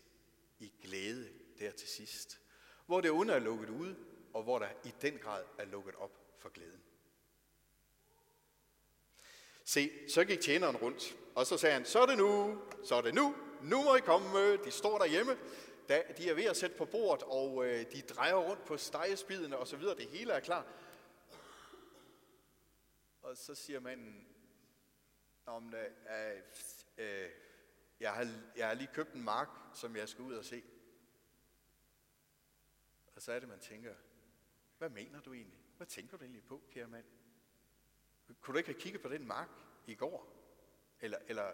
i 0.59 0.73
glæde 0.81 1.33
der 1.59 1.71
til 1.71 1.89
sidst, 1.89 2.41
hvor 2.85 3.01
det 3.01 3.11
onde 3.11 3.33
er 3.33 3.39
lukket 3.39 3.69
ud, 3.69 3.95
og 4.33 4.43
hvor 4.43 4.59
der 4.59 4.67
i 4.83 4.93
den 5.01 5.17
grad 5.17 5.43
er 5.57 5.65
lukket 5.65 5.95
op 5.95 6.11
for 6.37 6.49
glæden. 6.49 6.81
Se, 9.65 10.09
så 10.09 10.25
gik 10.25 10.41
tjeneren 10.41 10.77
rundt, 10.77 11.15
og 11.35 11.45
så 11.45 11.57
sagde 11.57 11.73
han, 11.73 11.85
så 11.85 11.99
er 11.99 12.05
det 12.05 12.17
nu, 12.17 12.61
så 12.83 12.95
er 12.95 13.01
det 13.01 13.15
nu, 13.15 13.35
nu 13.61 13.83
må 13.83 13.95
I 13.95 13.99
komme. 13.99 14.57
De 14.57 14.71
står 14.71 14.97
derhjemme, 14.97 15.37
de 16.17 16.29
er 16.29 16.33
ved 16.33 16.43
at 16.43 16.57
sætte 16.57 16.77
på 16.77 16.85
bordet, 16.85 17.23
og 17.23 17.65
øh, 17.65 17.91
de 17.91 18.01
drejer 18.01 18.35
rundt 18.35 18.65
på 18.65 18.77
stegespidene 18.77 19.57
og 19.57 19.67
så 19.67 19.77
videre. 19.77 19.95
Det 19.95 20.07
hele 20.07 20.33
er 20.33 20.39
klar. 20.39 20.65
Og 23.21 23.37
så 23.37 23.55
siger 23.55 23.79
manden, 23.79 24.27
om 25.45 25.73
øh, 25.73 26.37
øh, 26.97 27.29
jeg, 27.99 28.13
har, 28.13 28.27
jeg 28.55 28.67
har 28.67 28.73
lige 28.73 28.89
købt 28.93 29.13
en 29.13 29.23
mark, 29.23 29.49
som 29.73 29.95
jeg 29.95 30.09
skal 30.09 30.23
ud 30.23 30.33
og 30.33 30.45
se. 30.45 30.63
Og 33.15 33.21
så 33.21 33.31
er 33.31 33.39
det, 33.39 33.49
man 33.49 33.59
tænker, 33.59 33.95
hvad 34.77 34.89
mener 34.89 35.21
du 35.21 35.33
egentlig? 35.33 35.59
Hvad 35.77 35.87
tænker 35.87 36.17
du 36.17 36.23
egentlig 36.23 36.43
på, 36.43 36.61
kære 36.71 36.87
mand? 36.87 37.05
Kunne 38.41 38.53
du 38.53 38.57
ikke 38.57 38.69
have 38.69 38.81
kigget 38.81 39.01
på 39.01 39.09
den 39.09 39.27
mark 39.27 39.49
i 39.87 39.95
går? 39.95 40.33
Eller, 41.01 41.17
eller, 41.27 41.51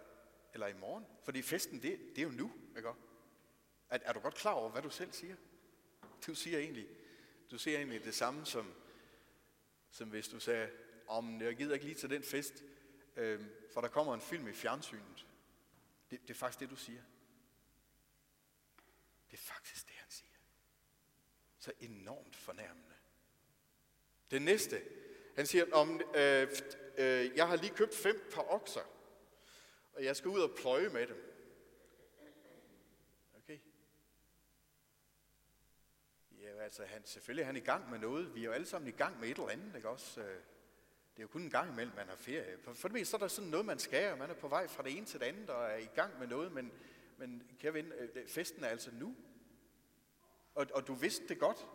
eller 0.53 0.67
i 0.67 0.73
morgen? 0.73 1.05
Fordi 1.23 1.41
festen, 1.41 1.81
det, 1.81 1.99
det 2.15 2.17
er 2.17 2.23
jo 2.23 2.31
nu, 2.31 2.53
ikke? 2.77 2.89
Er, 3.89 3.99
er 4.01 4.13
du 4.13 4.19
godt 4.19 4.35
klar 4.35 4.51
over, 4.51 4.69
hvad 4.69 4.81
du 4.81 4.89
selv 4.89 5.13
siger? 5.13 5.35
Du 6.27 6.35
siger 6.35 6.59
egentlig, 6.59 6.87
du 7.51 7.57
siger 7.57 7.77
egentlig 7.77 8.03
det 8.03 8.15
samme, 8.15 8.45
som, 8.45 8.73
som 9.91 10.09
hvis 10.09 10.27
du 10.27 10.39
sagde, 10.39 10.71
om 11.07 11.41
jeg 11.41 11.55
gider 11.55 11.73
ikke 11.73 11.85
lige 11.85 11.95
til 11.95 12.09
den 12.09 12.23
fest, 12.23 12.63
øh, 13.15 13.45
for 13.73 13.81
der 13.81 13.87
kommer 13.87 14.13
en 14.13 14.21
film 14.21 14.47
i 14.47 14.53
fjernsynet. 14.53 15.27
Det, 16.11 16.21
det 16.21 16.29
er 16.29 16.33
faktisk 16.33 16.59
det, 16.59 16.69
du 16.69 16.75
siger. 16.75 17.01
Det 19.31 19.37
er 19.37 19.41
faktisk. 19.41 19.78
Så 21.59 21.71
enormt 21.79 22.35
fornærmende. 22.35 22.95
Det 24.31 24.41
næste, 24.41 24.81
han 25.35 25.45
siger, 25.45 25.65
om 25.71 26.01
øh, 26.15 26.47
øh, 26.97 27.37
jeg 27.37 27.47
har 27.47 27.55
lige 27.55 27.75
købt 27.75 27.95
fem 27.95 28.29
par 28.33 28.53
okser, 28.53 28.81
og 29.93 30.03
jeg 30.03 30.15
skal 30.15 30.29
ud 30.29 30.39
og 30.39 30.51
pløje 30.57 30.89
med 30.89 31.07
dem. 31.07 31.35
Okay. 33.37 33.59
Ja, 36.41 36.63
altså, 36.63 36.85
han, 36.85 37.05
selvfølgelig 37.05 37.41
er 37.41 37.45
han 37.45 37.55
i 37.55 37.59
gang 37.59 37.89
med 37.89 37.99
noget. 37.99 38.35
Vi 38.35 38.39
er 38.39 38.45
jo 38.45 38.51
alle 38.51 38.67
sammen 38.67 38.87
i 38.87 38.97
gang 38.97 39.19
med 39.19 39.29
et 39.29 39.37
eller 39.37 39.49
andet, 39.49 39.75
ikke 39.75 39.89
også? 39.89 40.21
Øh, 40.21 40.27
det 41.19 41.19
er 41.19 41.21
jo 41.21 41.27
kun 41.27 41.41
en 41.41 41.49
gang 41.49 41.71
imellem, 41.71 41.95
man 41.95 42.07
har 42.07 42.15
ferie. 42.15 42.57
For 42.73 42.87
det 42.87 42.93
meste 42.93 43.11
så 43.11 43.17
er 43.17 43.19
der 43.19 43.27
sådan 43.27 43.49
noget, 43.49 43.65
man 43.65 43.79
skal, 43.79 44.11
og 44.11 44.17
man 44.17 44.29
er 44.29 44.33
på 44.33 44.47
vej 44.47 44.67
fra 44.67 44.83
det 44.83 44.97
ene 44.97 45.05
til 45.05 45.19
det 45.19 45.25
andet, 45.25 45.49
og 45.49 45.65
er 45.65 45.77
i 45.77 45.89
gang 45.95 46.19
med 46.19 46.27
noget, 46.27 46.51
men, 46.51 46.71
men 47.17 47.43
Kevin, 47.59 47.89
ven, 47.89 48.09
øh, 48.15 48.27
festen 48.27 48.63
er 48.63 48.67
altså 48.67 48.91
nu. 48.93 49.15
Og, 50.59 50.67
og 50.73 50.87
du 50.87 50.93
vidste 50.93 51.27
det 51.27 51.39
godt. 51.39 51.67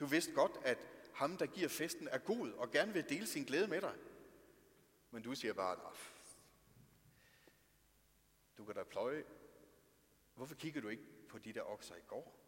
Du 0.00 0.06
vidste 0.06 0.32
godt, 0.32 0.52
at 0.64 0.78
ham, 1.14 1.36
der 1.36 1.46
giver 1.46 1.68
festen, 1.68 2.08
er 2.08 2.18
god 2.18 2.52
og 2.52 2.70
gerne 2.70 2.92
vil 2.92 3.08
dele 3.08 3.26
sin 3.26 3.44
glæde 3.44 3.68
med 3.68 3.80
dig. 3.80 3.96
Men 5.10 5.22
du 5.22 5.34
siger 5.34 5.54
bare, 5.54 5.76
nej, 5.76 5.92
du 8.58 8.64
kan 8.64 8.74
da 8.74 8.82
pløje. 8.82 9.24
Hvorfor 10.34 10.54
kigger 10.54 10.80
du 10.80 10.88
ikke 10.88 11.28
på 11.28 11.38
de 11.38 11.52
der 11.52 11.62
okser 11.62 11.96
i 11.96 12.00
går? 12.06 12.40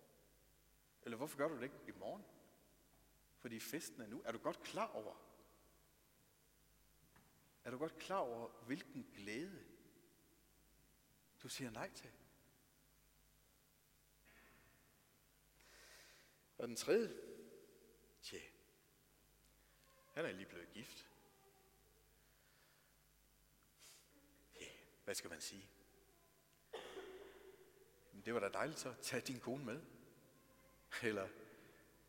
Eller 1.03 1.17
hvorfor 1.17 1.39
gør 1.39 1.49
du 1.49 1.57
det 1.57 1.63
ikke 1.63 1.81
i 1.89 1.99
morgen? 1.99 2.25
Fordi 3.39 3.61
festen 3.61 4.03
er 4.03 4.07
nu. 4.07 4.23
Er 4.25 4.33
du 4.33 4.39
godt 4.39 4.63
klar 4.63 4.89
over? 4.89 5.15
Er 7.65 7.71
du 7.71 7.79
godt 7.79 7.99
klar 7.99 8.19
over, 8.19 8.49
hvilken 8.49 9.07
glæde 9.15 9.65
du 11.43 11.49
siger 11.49 11.71
nej 11.71 11.91
til? 11.91 12.11
Og 16.59 16.69
den 16.69 16.77
tredje, 16.77 17.17
tja, 18.23 18.41
han 20.15 20.25
er 20.25 20.33
lige 20.33 20.47
blevet 20.47 20.73
gift. 20.73 21.07
Ja, 24.61 24.67
hvad 25.05 25.15
skal 25.15 25.31
man 25.31 25.41
sige? 25.41 25.69
det 28.27 28.35
var 28.35 28.41
da 28.41 28.49
dejligt 28.49 28.79
så. 28.79 28.95
Tag 29.03 29.23
din 29.27 29.41
kone 29.41 29.65
med. 29.65 29.81
Eller, 31.03 31.29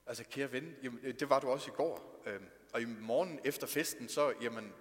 altså 0.05 0.23
kære 0.23 0.51
ven, 0.51 0.75
jamen, 0.83 0.99
øh, 1.03 1.19
det 1.19 1.29
var 1.29 1.39
du 1.39 1.47
også 1.47 1.71
i 1.71 1.73
går. 1.73 2.21
Øhm, 2.25 2.49
og 2.73 2.81
i 2.81 2.85
morgen 2.85 3.39
efter 3.45 3.67
festen, 3.67 4.09
så, 4.09 4.33
jamen, 4.41 4.73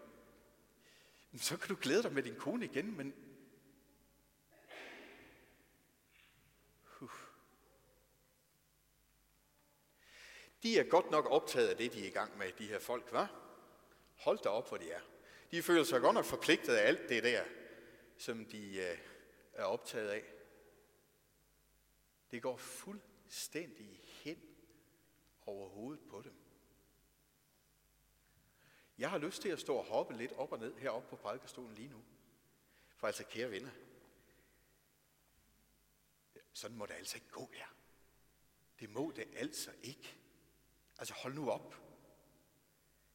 så 1.37 1.57
kan 1.57 1.69
du 1.69 1.77
glæde 1.81 2.03
dig 2.03 2.13
med 2.13 2.23
din 2.23 2.35
kone 2.35 2.65
igen, 2.65 2.97
men 2.97 3.15
De 10.67 10.79
er 10.79 10.85
godt 10.85 11.11
nok 11.11 11.27
optaget 11.27 11.69
af 11.69 11.77
det, 11.77 11.93
de 11.93 12.03
er 12.03 12.07
i 12.07 12.11
gang 12.11 12.39
med, 12.39 12.53
de 12.53 12.67
her 12.67 12.79
folk, 12.79 13.13
hva'? 13.13 13.27
Hold 14.17 14.39
da 14.39 14.49
op, 14.49 14.69
hvor 14.69 14.77
de 14.77 14.91
er. 14.91 15.01
De 15.51 15.63
føler 15.63 15.85
sig 15.85 16.01
godt 16.01 16.15
nok 16.15 16.25
forpligtet 16.25 16.75
af 16.75 16.87
alt 16.89 17.09
det 17.09 17.23
der, 17.23 17.45
som 18.17 18.45
de 18.47 18.77
øh, 18.77 18.99
er 19.53 19.65
optaget 19.65 20.09
af. 20.09 20.25
Det 22.31 22.43
går 22.43 22.57
fuldstændig 22.57 24.01
hen 24.05 24.43
over 25.47 25.69
hovedet 25.69 26.09
på 26.11 26.23
dem. 26.23 26.35
Jeg 28.99 29.11
har 29.11 29.19
lyst 29.19 29.43
til 29.43 29.49
at 29.49 29.61
stå 29.61 29.75
og 29.75 29.85
hoppe 29.85 30.17
lidt 30.17 30.33
op 30.33 30.53
og 30.53 30.59
ned 30.59 30.75
heroppe 30.75 31.09
på 31.09 31.17
prædikestolen 31.17 31.75
lige 31.75 31.89
nu. 31.89 32.05
For 32.97 33.07
altså, 33.07 33.25
kære 33.25 33.51
venner, 33.51 33.71
sådan 36.53 36.77
må 36.77 36.87
det 36.87 36.95
altså 36.95 37.17
ikke 37.17 37.31
gå 37.31 37.51
her. 37.53 37.67
Det 38.81 38.91
må 38.91 39.13
det 39.17 39.29
altså 39.37 39.71
ikke. 39.83 40.26
Altså 40.99 41.15
hold 41.15 41.35
nu 41.35 41.51
op. 41.51 41.75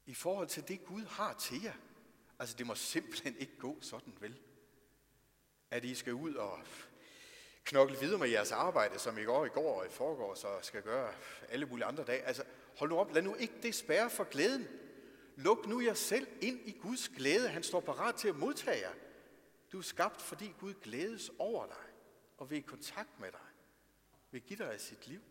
I 0.06 0.14
forhold 0.14 0.48
til 0.48 0.68
det 0.68 0.86
Gud 0.86 1.06
har 1.06 1.34
til 1.34 1.62
jer. 1.62 1.74
Altså 2.40 2.56
det 2.58 2.68
må 2.68 2.76
simpelthen 2.76 3.38
ikke 3.38 3.58
gå 3.58 3.78
sådan 3.82 4.14
vel. 4.20 4.40
At 5.72 5.84
I 5.86 5.96
skal 5.96 6.14
ud 6.14 6.36
og 6.36 6.60
knokle 7.64 7.98
videre 8.00 8.20
med 8.20 8.30
jeres 8.30 8.52
arbejde, 8.52 9.00
som 9.00 9.18
I 9.18 9.24
går 9.24 9.46
i 9.46 9.50
går 9.50 9.80
og 9.80 9.86
i 9.86 9.90
forgår, 9.90 10.36
så 10.36 10.60
skal 10.62 10.84
gøre 10.84 11.14
alle 11.50 11.66
mulige 11.66 11.86
andre 11.86 12.04
dage. 12.04 12.22
Altså 12.22 12.44
hold 12.78 12.90
nu 12.90 12.98
op, 12.98 13.14
lad 13.14 13.22
nu 13.22 13.36
ikke 13.36 13.62
det 13.62 13.76
spærre 13.76 14.10
for 14.10 14.24
glæden. 14.24 14.68
Luk 15.36 15.68
nu 15.68 15.82
jer 15.82 15.94
selv 15.94 16.28
ind 16.42 16.60
i 16.66 16.72
Guds 16.72 17.10
glæde. 17.10 17.50
Han 17.50 17.64
står 17.64 17.80
parat 17.80 18.16
til 18.16 18.28
at 18.28 18.36
modtage 18.36 18.80
jer. 18.80 18.94
Du 19.72 19.78
er 19.78 19.82
skabt, 19.82 20.22
fordi 20.22 20.54
Gud 20.60 20.74
glædes 20.74 21.32
over 21.40 21.66
dig 21.66 21.86
og 22.38 22.50
vil 22.50 22.58
i 22.58 22.62
kontakt 22.62 23.20
med 23.20 23.32
dig. 23.32 23.40
Vil 24.32 24.42
give 24.42 24.60
dig 24.60 24.82
sit 24.82 25.08
liv. 25.08 25.22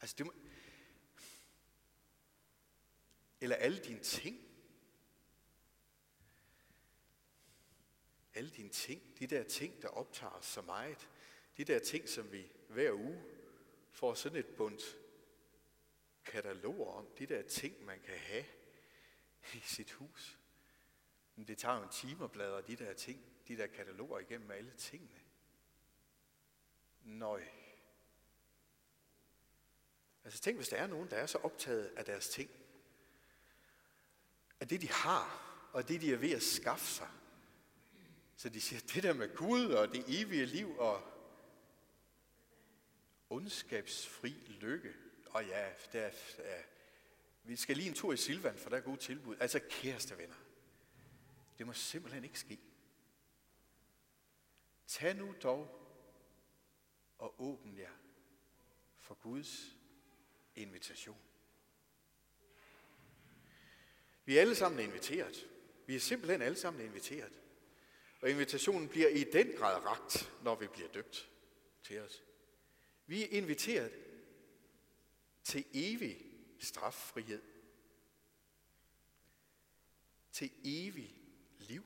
Altså 0.00 0.14
det 0.18 0.26
må... 0.26 0.32
Eller 3.42 3.56
alle 3.56 3.78
dine 3.78 4.00
ting. 4.00 4.48
Alle 8.34 8.50
dine 8.50 8.68
ting, 8.68 9.18
de 9.18 9.26
der 9.26 9.42
ting, 9.42 9.82
der 9.82 9.88
optager 9.88 10.32
os 10.32 10.46
så 10.46 10.62
meget. 10.62 11.08
De 11.56 11.64
der 11.64 11.78
ting, 11.78 12.08
som 12.08 12.32
vi 12.32 12.52
hver 12.68 12.92
uge 12.92 13.24
får 13.90 14.14
sådan 14.14 14.38
et 14.38 14.46
bundt 14.46 14.98
kataloger 16.24 16.92
om. 16.92 17.06
De 17.18 17.26
der 17.26 17.42
ting, 17.42 17.84
man 17.84 18.00
kan 18.00 18.18
have 18.18 18.44
i 19.54 19.60
sit 19.60 19.92
hus. 19.92 20.38
Men 21.36 21.48
det 21.48 21.58
tager 21.58 21.76
jo 21.76 21.82
en 21.82 21.88
time 21.88 22.24
at 22.24 22.32
bladre 22.32 22.62
de 22.62 22.76
der 22.76 22.92
ting, 22.92 23.24
de 23.48 23.56
der 23.56 23.66
kataloger 23.66 24.18
igennem 24.18 24.50
alle 24.50 24.72
tingene. 24.72 25.20
Nøj. 27.02 27.44
Altså 30.24 30.40
tænk, 30.40 30.56
hvis 30.56 30.68
der 30.68 30.76
er 30.76 30.86
nogen, 30.86 31.10
der 31.10 31.16
er 31.16 31.26
så 31.26 31.38
optaget 31.38 31.86
af 31.86 32.04
deres 32.04 32.28
ting, 32.28 32.50
af 34.62 34.68
det, 34.68 34.80
de 34.80 34.88
har, 34.88 35.42
og 35.72 35.88
det, 35.88 36.00
de 36.00 36.12
er 36.12 36.16
ved 36.16 36.30
at 36.30 36.42
skaffe 36.42 36.86
sig. 36.86 37.08
Så 38.36 38.48
de 38.48 38.60
siger, 38.60 38.80
det 38.94 39.02
der 39.02 39.12
med 39.12 39.36
Gud 39.36 39.66
og 39.66 39.92
det 39.92 40.04
evige 40.08 40.46
liv 40.46 40.78
og 40.78 41.02
ondskabsfri 43.30 44.30
lykke. 44.60 44.94
Og 45.30 45.46
ja, 45.46 45.72
der 45.92 46.10
er, 46.38 46.62
vi 47.42 47.56
skal 47.56 47.76
lige 47.76 47.88
en 47.88 47.94
tur 47.94 48.12
i 48.12 48.16
Silvan, 48.16 48.58
for 48.58 48.70
der 48.70 48.76
er 48.76 48.80
gode 48.80 48.96
tilbud. 48.96 49.36
Altså 49.40 49.60
kæreste 49.70 50.18
venner. 50.18 50.36
Det 51.58 51.66
må 51.66 51.72
simpelthen 51.72 52.24
ikke 52.24 52.38
ske. 52.38 52.58
Tag 54.86 55.16
nu 55.16 55.34
dog 55.42 55.88
og 57.18 57.34
åbn 57.40 57.78
jer 57.78 57.92
for 59.00 59.14
Guds 59.14 59.76
invitation. 60.54 61.31
Vi 64.24 64.36
er 64.36 64.40
alle 64.40 64.54
sammen 64.54 64.80
inviteret. 64.80 65.48
Vi 65.86 65.96
er 65.96 66.00
simpelthen 66.00 66.42
alle 66.42 66.58
sammen 66.58 66.84
inviteret. 66.84 67.32
Og 68.20 68.30
invitationen 68.30 68.88
bliver 68.88 69.08
i 69.08 69.24
den 69.24 69.52
grad 69.56 69.84
ragt, 69.84 70.32
når 70.42 70.54
vi 70.54 70.66
bliver 70.66 70.88
døbt 70.88 71.30
til 71.82 72.00
os. 72.00 72.22
Vi 73.06 73.22
er 73.22 73.28
inviteret 73.30 73.92
til 75.44 75.64
evig 75.72 76.18
straffrihed 76.60 77.42
til 80.32 80.50
evig 80.64 81.16
liv. 81.58 81.84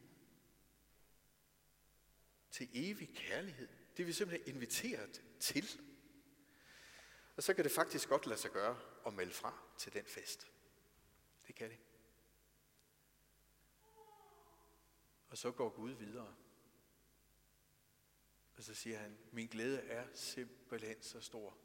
Til 2.50 2.68
evig 2.72 3.14
kærlighed. 3.14 3.68
Det 3.96 4.02
er 4.02 4.06
vi 4.06 4.12
simpelthen 4.12 4.54
inviteret 4.54 5.22
til. 5.40 5.80
Og 7.36 7.42
så 7.42 7.54
kan 7.54 7.64
det 7.64 7.72
faktisk 7.72 8.08
godt 8.08 8.26
lade 8.26 8.40
sig 8.40 8.50
gøre 8.50 8.80
at 9.06 9.14
melde 9.14 9.32
fra 9.32 9.58
til 9.78 9.92
den 9.92 10.04
fest. 10.04 10.46
Det 11.46 11.54
kan 11.54 11.70
det. 11.70 11.78
Og 15.28 15.38
så 15.38 15.50
går 15.50 15.68
Gud 15.68 15.90
videre. 15.90 16.34
Og 18.56 18.62
så 18.62 18.74
siger 18.74 18.98
han, 18.98 19.18
min 19.32 19.46
glæde 19.46 19.78
er 19.78 20.06
simpelthen 20.14 21.02
så 21.02 21.20
stor. 21.20 21.58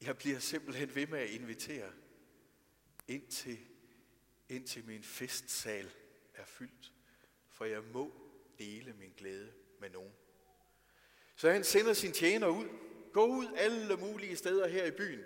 Jeg 0.00 0.18
bliver 0.18 0.38
simpelthen 0.38 0.94
ved 0.94 1.06
med 1.06 1.18
at 1.18 1.30
invitere 1.30 1.92
ind 3.08 3.26
til, 3.26 3.58
ind 4.48 4.66
til 4.66 4.84
min 4.84 5.02
festsal 5.02 5.90
er 6.34 6.44
fyldt. 6.44 6.92
For 7.48 7.64
jeg 7.64 7.82
må 7.84 8.14
dele 8.58 8.92
min 8.92 9.12
glæde 9.16 9.52
med 9.80 9.90
nogen. 9.90 10.12
Så 11.36 11.50
han 11.50 11.64
sender 11.64 11.92
sin 11.92 12.12
tjener 12.12 12.48
ud. 12.48 12.68
Gå 13.12 13.26
ud 13.26 13.46
alle 13.56 13.96
mulige 13.96 14.36
steder 14.36 14.68
her 14.68 14.84
i 14.84 14.90
byen. 14.90 15.24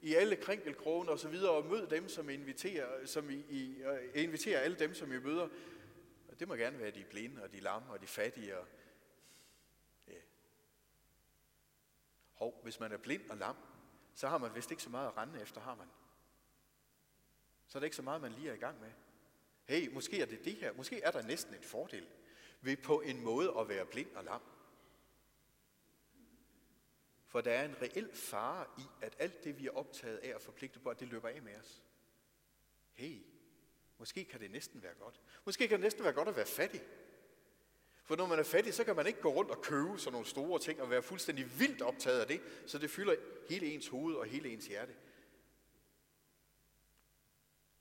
I 0.00 0.14
alle 0.14 0.36
krænkelkrogen 0.36 1.08
og 1.08 1.18
så 1.18 1.28
videre, 1.28 1.50
og 1.50 1.66
mød 1.66 1.86
dem, 1.86 2.08
som 2.08 2.30
inviterer, 2.30 3.06
som 3.06 3.30
I, 3.30 3.34
I, 3.34 3.82
inviterer 4.14 4.60
alle 4.60 4.78
dem, 4.78 4.94
som 4.94 5.12
I 5.12 5.18
møder. 5.18 5.48
Og 6.38 6.40
det 6.40 6.48
må 6.48 6.54
gerne 6.54 6.78
være 6.78 6.90
de 6.90 7.04
blinde 7.04 7.42
og 7.42 7.52
de 7.52 7.60
lamme 7.60 7.92
og 7.92 8.00
de 8.00 8.06
fattige. 8.06 8.58
Og, 8.58 8.66
ja. 10.08 10.20
Hov, 12.32 12.62
hvis 12.62 12.80
man 12.80 12.92
er 12.92 12.96
blind 12.96 13.30
og 13.30 13.36
lam, 13.36 13.56
så 14.14 14.28
har 14.28 14.38
man 14.38 14.54
vist 14.54 14.70
ikke 14.70 14.82
så 14.82 14.90
meget 14.90 15.08
at 15.08 15.16
rende 15.16 15.42
efter, 15.42 15.60
har 15.60 15.74
man. 15.74 15.88
Så 17.66 17.78
er 17.78 17.80
det 17.80 17.86
ikke 17.86 17.96
så 17.96 18.02
meget, 18.02 18.20
man 18.20 18.32
lige 18.32 18.50
er 18.50 18.54
i 18.54 18.58
gang 18.58 18.80
med. 18.80 18.92
Hey, 19.64 19.92
måske 19.92 20.22
er 20.22 20.26
det 20.26 20.44
det 20.44 20.56
her. 20.56 20.72
Måske 20.72 21.00
er 21.00 21.10
der 21.10 21.22
næsten 21.22 21.54
en 21.54 21.62
fordel 21.62 22.08
ved 22.60 22.76
på 22.76 23.00
en 23.00 23.20
måde 23.20 23.54
at 23.58 23.68
være 23.68 23.86
blind 23.86 24.16
og 24.16 24.24
lam. 24.24 24.42
For 27.26 27.40
der 27.40 27.52
er 27.52 27.64
en 27.64 27.82
reel 27.82 28.14
fare 28.14 28.66
i, 28.78 28.82
at 29.02 29.16
alt 29.18 29.44
det, 29.44 29.58
vi 29.58 29.66
er 29.66 29.76
optaget 29.76 30.18
af 30.18 30.34
og 30.34 30.40
forpligtet 30.40 30.82
på, 30.82 30.90
at 30.90 31.00
det 31.00 31.08
løber 31.08 31.28
af 31.28 31.42
med 31.42 31.56
os. 31.56 31.82
Hey, 32.92 33.37
måske 33.98 34.24
kan 34.24 34.40
det 34.40 34.50
næsten 34.50 34.82
være 34.82 34.94
godt. 34.94 35.20
Måske 35.44 35.68
kan 35.68 35.78
det 35.78 35.84
næsten 35.84 36.04
være 36.04 36.12
godt 36.12 36.28
at 36.28 36.36
være 36.36 36.46
fattig. 36.46 36.82
For 38.04 38.16
når 38.16 38.26
man 38.26 38.38
er 38.38 38.42
fattig, 38.42 38.74
så 38.74 38.84
kan 38.84 38.96
man 38.96 39.06
ikke 39.06 39.20
gå 39.20 39.32
rundt 39.34 39.50
og 39.50 39.62
købe 39.62 39.98
sådan 39.98 40.12
nogle 40.12 40.26
store 40.26 40.60
ting 40.60 40.80
og 40.80 40.90
være 40.90 41.02
fuldstændig 41.02 41.58
vildt 41.58 41.82
optaget 41.82 42.20
af 42.20 42.26
det, 42.26 42.40
så 42.66 42.78
det 42.78 42.90
fylder 42.90 43.16
hele 43.48 43.66
ens 43.66 43.88
hoved 43.88 44.14
og 44.14 44.26
hele 44.26 44.48
ens 44.48 44.66
hjerte. 44.66 44.94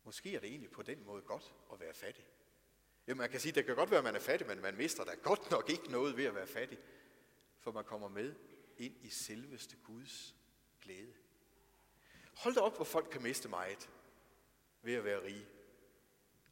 Måske 0.04 0.36
er 0.36 0.40
det 0.40 0.50
egentlig 0.50 0.72
på 0.72 0.82
den 0.82 1.06
måde 1.06 1.22
godt 1.22 1.54
at 1.74 1.80
være 1.80 1.94
fattig. 1.94 2.26
Ja, 3.08 3.14
man 3.14 3.30
kan 3.30 3.40
sige, 3.40 3.52
det 3.52 3.66
kan 3.66 3.76
godt 3.76 3.92
være, 3.92 3.98
at 3.98 4.04
man 4.04 4.16
er 4.16 4.20
fattig, 4.20 4.48
men 4.48 4.62
man 4.62 4.78
mister 4.78 5.04
da 5.04 5.12
godt 5.24 5.52
nok 5.52 5.70
ikke 5.70 5.92
noget 5.92 6.18
ved 6.18 6.26
at 6.26 6.36
være 6.36 6.48
fattig. 6.48 6.78
For 7.60 7.72
man 7.72 7.84
kommer 7.84 8.08
med 8.08 8.36
ind 8.78 8.96
i 9.02 9.10
selveste 9.10 9.76
Guds 9.84 10.36
glæde. 10.82 11.14
Hold 12.34 12.56
da 12.56 12.62
op, 12.62 12.76
hvor 12.76 12.86
folk 12.86 13.10
kan 13.12 13.24
miste 13.24 13.50
meget 13.50 13.90
ved 14.82 14.94
at 14.94 15.04
være 15.04 15.24
rige. 15.24 15.48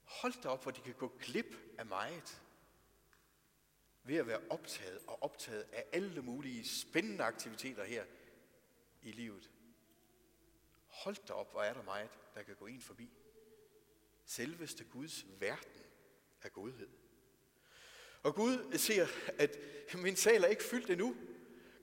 Hold 0.05 0.41
da 0.43 0.47
op, 0.47 0.63
hvor 0.63 0.71
de 0.71 0.81
kan 0.81 0.93
gå 0.93 1.11
glip 1.21 1.55
af 1.77 1.85
meget 1.85 2.41
ved 4.03 4.15
at 4.15 4.27
være 4.27 4.41
optaget 4.49 4.99
og 5.07 5.23
optaget 5.23 5.65
af 5.73 5.85
alle 5.93 6.21
mulige 6.21 6.67
spændende 6.67 7.23
aktiviteter 7.23 7.83
her 7.83 8.05
i 9.01 9.11
livet. 9.11 9.49
Hold 10.87 11.15
da 11.27 11.33
op, 11.33 11.51
hvor 11.51 11.61
er 11.61 11.73
der 11.73 11.83
meget, 11.83 12.09
der 12.35 12.43
kan 12.43 12.55
gå 12.55 12.65
ind 12.65 12.81
forbi. 12.81 13.09
Selveste 14.25 14.83
Guds 14.83 15.25
verden 15.39 15.81
er 16.41 16.49
godhed. 16.49 16.89
Og 18.23 18.35
Gud 18.35 18.77
ser, 18.77 19.07
at 19.37 19.57
min 19.93 20.15
sal 20.15 20.43
er 20.43 20.47
ikke 20.47 20.63
fyldt 20.63 20.89
endnu. 20.89 21.15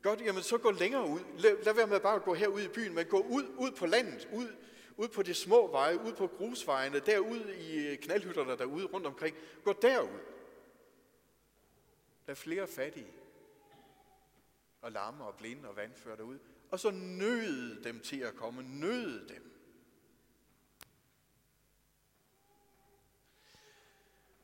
Godt, 0.02 0.20
jamen 0.20 0.42
så 0.42 0.58
gå 0.58 0.70
længere 0.70 1.08
ud. 1.08 1.20
Lad, 1.38 1.64
lad 1.64 1.74
være 1.74 1.86
med 1.86 2.00
bare 2.00 2.16
at 2.16 2.22
gå 2.22 2.34
herud 2.34 2.60
i 2.62 2.68
byen, 2.68 2.94
men 2.94 3.06
gå 3.06 3.20
ud, 3.20 3.44
ud 3.58 3.70
på 3.70 3.86
landet, 3.86 4.28
ud, 4.32 4.56
ud 4.96 5.08
på 5.08 5.22
de 5.22 5.34
små 5.34 5.70
veje, 5.70 6.00
ud 6.00 6.12
på 6.12 6.26
grusvejene, 6.26 7.00
derud 7.00 7.48
i 7.48 7.86
øh, 7.86 7.98
knaldhytterne 7.98 8.58
derude 8.58 8.86
rundt 8.86 9.06
omkring. 9.06 9.36
Gå 9.64 9.72
derud. 9.72 10.18
Der 12.26 12.32
er 12.32 12.34
flere 12.34 12.66
fattige 12.66 13.12
og 14.80 14.92
lamme 14.92 15.24
og 15.24 15.36
blinde 15.36 15.68
og 15.68 15.76
vandfører 15.76 16.16
derud. 16.16 16.38
Og 16.70 16.80
så 16.80 16.90
nød 16.90 17.82
dem 17.82 18.00
til 18.00 18.20
at 18.20 18.34
komme. 18.34 18.62
Nød 18.62 19.28
dem. 19.28 19.52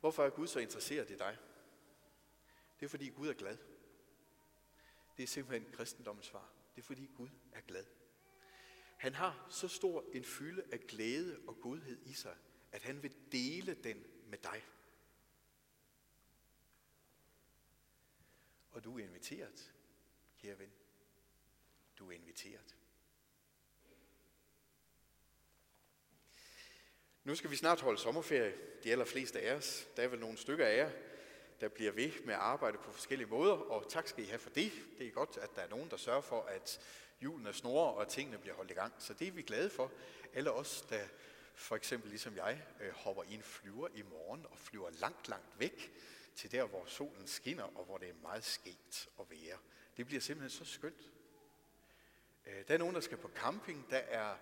Hvorfor 0.01 0.25
er 0.25 0.31
Gud 0.31 0.47
så 0.47 0.59
interesseret 0.59 1.11
i 1.11 1.17
dig? 1.17 1.37
Det 2.81 2.87
er 2.87 2.91
fordi 2.91 3.09
Gud 3.09 3.29
er 3.29 3.33
glad. 3.33 3.57
Det 5.17 5.23
er 5.23 5.27
simpelthen 5.27 5.73
kristendommens 5.73 6.27
svar. 6.27 6.49
Det 6.77 6.83
er 6.83 6.87
fordi 6.87 7.11
Gud 7.17 7.29
er 7.53 7.61
glad. 7.61 7.85
Han 8.99 9.15
har 9.15 9.47
så 9.51 9.69
stor 9.69 10.05
en 10.13 10.25
fylde 10.25 10.63
af 10.73 10.81
glæde 10.81 11.41
og 11.47 11.61
godhed 11.61 11.99
i 12.07 12.13
sig, 12.13 12.37
at 12.73 12.83
han 12.83 13.03
vil 13.03 13.15
dele 13.33 13.75
den 13.75 14.05
med 14.27 14.39
dig. 14.39 14.65
Og 18.71 18.85
du 18.85 18.99
er 18.99 19.05
inviteret, 19.05 19.73
kære 20.39 20.59
ven. 20.59 20.73
Du 21.99 22.09
er 22.09 22.13
inviteret. 22.13 22.75
Nu 27.25 27.35
skal 27.35 27.51
vi 27.51 27.57
snart 27.57 27.81
holde 27.81 27.99
sommerferie, 27.99 28.55
de 28.85 28.93
allerfleste 28.93 29.41
af 29.41 29.55
os. 29.55 29.89
Der 29.97 30.03
er 30.03 30.09
vel 30.09 30.21
nogle 30.21 30.39
stykker 30.39 30.67
af 30.67 30.77
jer, 30.77 30.93
der 31.61 31.69
bliver 31.69 31.93
ved 31.93 32.13
med 32.25 32.35
at 32.35 32.41
arbejde 32.41 32.79
på 32.79 32.93
forskellige 32.93 33.29
måder, 33.29 33.53
og 33.53 33.89
tak 33.89 34.09
skal 34.09 34.25
I 34.25 34.27
have 34.27 34.39
for 34.39 34.51
det. 34.51 34.73
Det 34.99 35.07
er 35.07 35.11
godt, 35.11 35.39
at 35.43 35.57
der 35.57 35.63
er 35.63 35.69
nogen, 35.69 35.91
der 35.91 35.97
sørger 35.97 36.21
for, 36.21 36.43
at 36.43 36.81
julen 37.23 37.53
snorer, 37.53 37.93
og 37.93 38.09
tingene 38.09 38.39
bliver 38.39 38.55
holdt 38.55 38.71
i 38.71 38.75
gang. 38.75 38.93
Så 38.99 39.15
det 39.15 39.29
er 39.29 39.33
vi 39.33 39.43
glade 39.43 39.71
for. 39.71 39.93
Alle 40.35 40.53
os, 40.53 40.83
der 40.83 41.01
for 41.55 41.77
eksempel 41.77 42.11
ligesom 42.11 42.37
jeg, 42.37 42.63
øh, 42.81 42.93
hopper 42.93 43.23
i 43.23 43.35
en 43.35 43.43
flyver 43.43 43.89
i 43.95 44.03
morgen 44.03 44.47
og 44.51 44.59
flyver 44.59 44.91
langt, 44.91 45.29
langt 45.29 45.59
væk 45.59 45.93
til 46.37 46.53
der, 46.53 46.65
hvor 46.65 46.85
solen 46.87 47.27
skinner, 47.27 47.79
og 47.79 47.85
hvor 47.85 47.99
det 47.99 48.09
er 48.09 48.15
meget 48.23 48.45
skægt 48.45 49.09
at 49.21 49.31
være. 49.31 49.59
Det 49.97 50.07
bliver 50.07 50.21
simpelthen 50.21 50.67
så 50.67 50.73
skønt. 50.73 51.11
Øh, 52.47 52.69
der 52.69 52.75
er 52.75 52.79
nogen, 52.79 52.95
der 52.95 53.01
skal 53.01 53.19
på 53.19 53.31
camping. 53.35 53.87
Der 53.91 53.99
er 53.99 54.37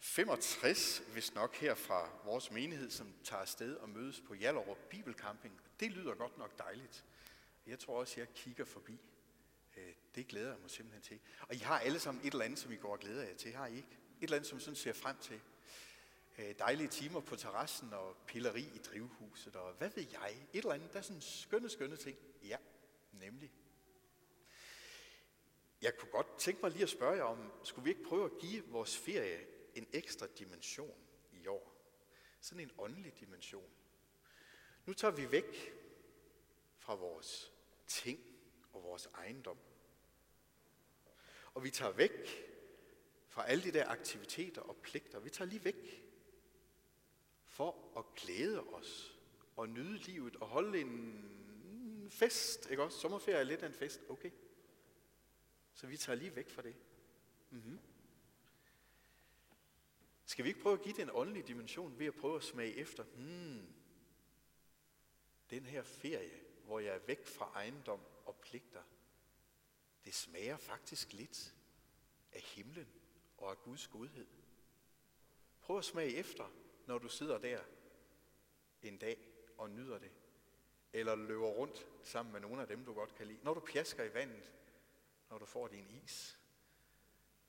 65, 0.00 1.02
hvis 1.12 1.34
nok 1.34 1.56
her 1.56 1.74
fra 1.74 2.10
vores 2.24 2.50
menighed, 2.50 2.90
som 2.90 3.14
tager 3.24 3.40
afsted 3.40 3.76
og 3.76 3.88
mødes 3.88 4.20
på 4.20 4.34
Jallerup 4.34 4.78
Bibelcamping. 4.90 5.60
Det 5.80 5.90
lyder 5.90 6.14
godt 6.14 6.38
nok 6.38 6.58
dejligt. 6.58 7.04
Jeg 7.66 7.78
tror 7.78 8.00
også, 8.00 8.20
jeg 8.20 8.28
kigger 8.34 8.64
forbi. 8.64 9.00
Øh, 9.76 9.94
det 10.14 10.28
glæder 10.28 10.50
jeg 10.50 10.60
mig 10.60 10.70
simpelthen 10.70 11.02
til. 11.02 11.20
Og 11.48 11.54
I 11.54 11.58
har 11.58 11.78
alle 11.78 11.98
sammen 11.98 12.26
et 12.26 12.32
eller 12.32 12.44
andet, 12.44 12.58
som 12.58 12.72
I 12.72 12.76
går 12.76 12.92
og 12.92 12.98
glæder 12.98 13.22
jer 13.22 13.34
til, 13.34 13.52
har 13.52 13.66
I 13.66 13.76
ikke? 13.76 13.88
Et 13.90 14.22
eller 14.22 14.36
andet, 14.36 14.50
som 14.50 14.60
sådan 14.60 14.76
ser 14.76 14.92
frem 14.92 15.16
til. 15.18 15.40
Øh, 16.38 16.54
dejlige 16.58 16.88
timer 16.88 17.20
på 17.20 17.36
terrassen 17.36 17.92
og 17.92 18.16
pilleri 18.26 18.62
i 18.74 18.78
drivhuset 18.78 19.56
og 19.56 19.72
hvad 19.72 19.90
ved 19.94 20.06
jeg. 20.12 20.30
Et 20.52 20.58
eller 20.58 20.74
andet, 20.74 20.92
der 20.92 20.98
er 20.98 21.02
sådan 21.02 21.20
skønne, 21.20 21.68
skønne 21.68 21.96
ting. 21.96 22.18
Ja, 22.44 22.56
nemlig. 23.12 23.52
Jeg 25.82 25.96
kunne 25.98 26.10
godt 26.10 26.38
tænke 26.38 26.60
mig 26.62 26.70
lige 26.70 26.82
at 26.82 26.88
spørge 26.88 27.16
jer 27.16 27.22
om, 27.22 27.52
skulle 27.64 27.84
vi 27.84 27.90
ikke 27.90 28.04
prøve 28.04 28.24
at 28.24 28.38
give 28.40 28.64
vores 28.66 28.96
ferie 28.96 29.57
en 29.78 29.88
ekstra 29.92 30.26
dimension 30.38 31.06
i 31.32 31.46
år. 31.46 31.74
Sådan 32.40 32.64
en 32.64 32.72
åndelig 32.78 33.20
dimension. 33.20 33.70
Nu 34.86 34.92
tager 34.92 35.14
vi 35.14 35.32
væk 35.32 35.72
fra 36.78 36.94
vores 36.94 37.52
ting 37.86 38.20
og 38.72 38.82
vores 38.82 39.06
ejendom. 39.06 39.58
Og 41.54 41.64
vi 41.64 41.70
tager 41.70 41.92
væk 41.92 42.28
fra 43.28 43.46
alle 43.46 43.64
de 43.64 43.72
der 43.72 43.88
aktiviteter 43.88 44.62
og 44.62 44.76
pligter. 44.76 45.20
Vi 45.20 45.30
tager 45.30 45.48
lige 45.48 45.64
væk 45.64 46.04
for 47.44 47.98
at 47.98 48.04
glæde 48.14 48.62
os 48.62 49.18
og 49.56 49.68
nyde 49.68 49.98
livet 49.98 50.36
og 50.36 50.46
holde 50.46 50.80
en 50.80 52.08
fest, 52.10 52.70
ikke 52.70 52.82
også? 52.82 52.98
Sommerferie 52.98 53.38
er 53.38 53.42
lidt 53.42 53.62
af 53.62 53.66
en 53.66 53.74
fest, 53.74 54.00
okay. 54.08 54.30
Så 55.74 55.86
vi 55.86 55.96
tager 55.96 56.16
lige 56.16 56.36
væk 56.36 56.50
fra 56.50 56.62
det. 56.62 56.76
Mm-hmm. 57.50 57.78
Skal 60.28 60.44
vi 60.44 60.48
ikke 60.48 60.60
prøve 60.60 60.78
at 60.78 60.82
give 60.82 60.96
det 60.96 61.02
en 61.02 61.10
åndelig 61.12 61.48
dimension 61.48 61.98
ved 61.98 62.06
at 62.06 62.14
prøve 62.14 62.36
at 62.36 62.42
smage 62.42 62.74
efter, 62.74 63.04
hmm, 63.04 63.74
den 65.50 65.66
her 65.66 65.82
ferie, 65.82 66.40
hvor 66.64 66.80
jeg 66.80 66.94
er 66.94 66.98
væk 66.98 67.26
fra 67.26 67.52
ejendom 67.54 68.00
og 68.24 68.36
pligter, 68.36 68.82
det 70.04 70.14
smager 70.14 70.56
faktisk 70.56 71.12
lidt 71.12 71.54
af 72.32 72.40
himlen 72.40 72.88
og 73.36 73.50
af 73.50 73.62
Guds 73.62 73.86
godhed. 73.86 74.26
Prøv 75.60 75.78
at 75.78 75.84
smage 75.84 76.14
efter, 76.14 76.52
når 76.86 76.98
du 76.98 77.08
sidder 77.08 77.38
der 77.38 77.60
en 78.82 78.98
dag 78.98 79.18
og 79.58 79.70
nyder 79.70 79.98
det. 79.98 80.12
Eller 80.92 81.14
løber 81.14 81.48
rundt 81.48 81.86
sammen 82.02 82.32
med 82.32 82.40
nogle 82.40 82.62
af 82.62 82.68
dem, 82.68 82.84
du 82.84 82.92
godt 82.92 83.14
kan 83.14 83.26
lide. 83.26 83.38
Når 83.42 83.54
du 83.54 83.60
pjasker 83.60 84.04
i 84.04 84.14
vandet, 84.14 84.52
når 85.30 85.38
du 85.38 85.44
får 85.44 85.68
din 85.68 85.86
is. 86.04 86.38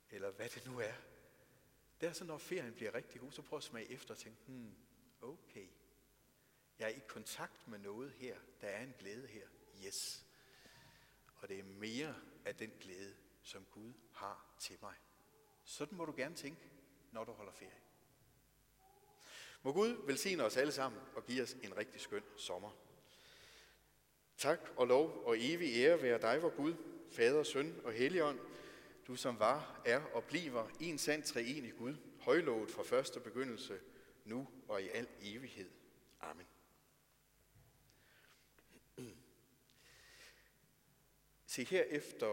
Eller 0.09 0.31
hvad 0.31 0.49
det 0.49 0.65
nu 0.65 0.79
er, 0.79 0.93
det 2.01 2.09
er 2.09 2.13
så, 2.13 2.23
når 2.23 2.37
ferien 2.37 2.73
bliver 2.73 2.93
rigtig 2.93 3.21
god, 3.21 3.31
så 3.31 3.41
prøv 3.41 3.57
at 3.57 3.63
smage 3.63 3.91
efter 3.91 4.13
og 4.13 4.17
tænke, 4.17 4.37
hmm, 4.45 4.75
okay, 5.21 5.67
Jeg 6.79 6.85
er 6.91 6.95
i 6.95 7.01
kontakt 7.07 7.67
med 7.67 7.79
noget 7.79 8.11
her. 8.11 8.37
Der 8.61 8.67
er 8.67 8.83
en 8.83 8.93
glæde 8.99 9.27
her. 9.27 9.47
Yes. 9.85 10.25
Og 11.35 11.49
det 11.49 11.59
er 11.59 11.63
mere 11.63 12.15
af 12.45 12.55
den 12.55 12.71
glæde, 12.79 13.15
som 13.41 13.65
Gud 13.71 13.93
har 14.13 14.55
til 14.59 14.77
mig. 14.81 14.95
Sådan 15.63 15.97
må 15.97 16.05
du 16.05 16.13
gerne 16.17 16.35
tænke, 16.35 16.61
når 17.11 17.23
du 17.23 17.31
holder 17.31 17.51
ferie. 17.51 17.79
Må 19.63 19.73
Gud 19.73 20.05
velsigne 20.05 20.43
os 20.43 20.57
alle 20.57 20.71
sammen 20.71 21.01
og 21.15 21.25
give 21.25 21.43
os 21.43 21.53
en 21.53 21.77
rigtig 21.77 22.01
skøn 22.01 22.23
sommer. 22.37 22.71
Tak 24.37 24.59
og 24.75 24.87
lov 24.87 25.23
og 25.25 25.35
evig 25.39 25.75
ære 25.75 26.01
være 26.01 26.21
dig, 26.21 26.41
vor 26.41 26.55
Gud, 26.55 26.73
Fader, 27.11 27.43
Søn 27.43 27.81
og 27.83 27.93
Helligånd, 27.93 28.39
du 29.09 29.15
som 29.15 29.39
var, 29.39 29.81
er 29.85 30.01
og 30.13 30.23
bliver 30.23 30.67
en 30.79 30.97
sand 30.97 31.23
treenig 31.23 31.73
Gud, 31.77 31.95
højlovet 32.19 32.71
fra 32.71 32.83
første 32.83 33.19
begyndelse, 33.19 33.79
nu 34.25 34.47
og 34.67 34.81
i 34.81 34.89
al 34.89 35.07
evighed. 35.21 35.69
Amen. 36.21 36.45
Se 41.45 41.63
her 41.63 41.83
efter, 41.83 42.27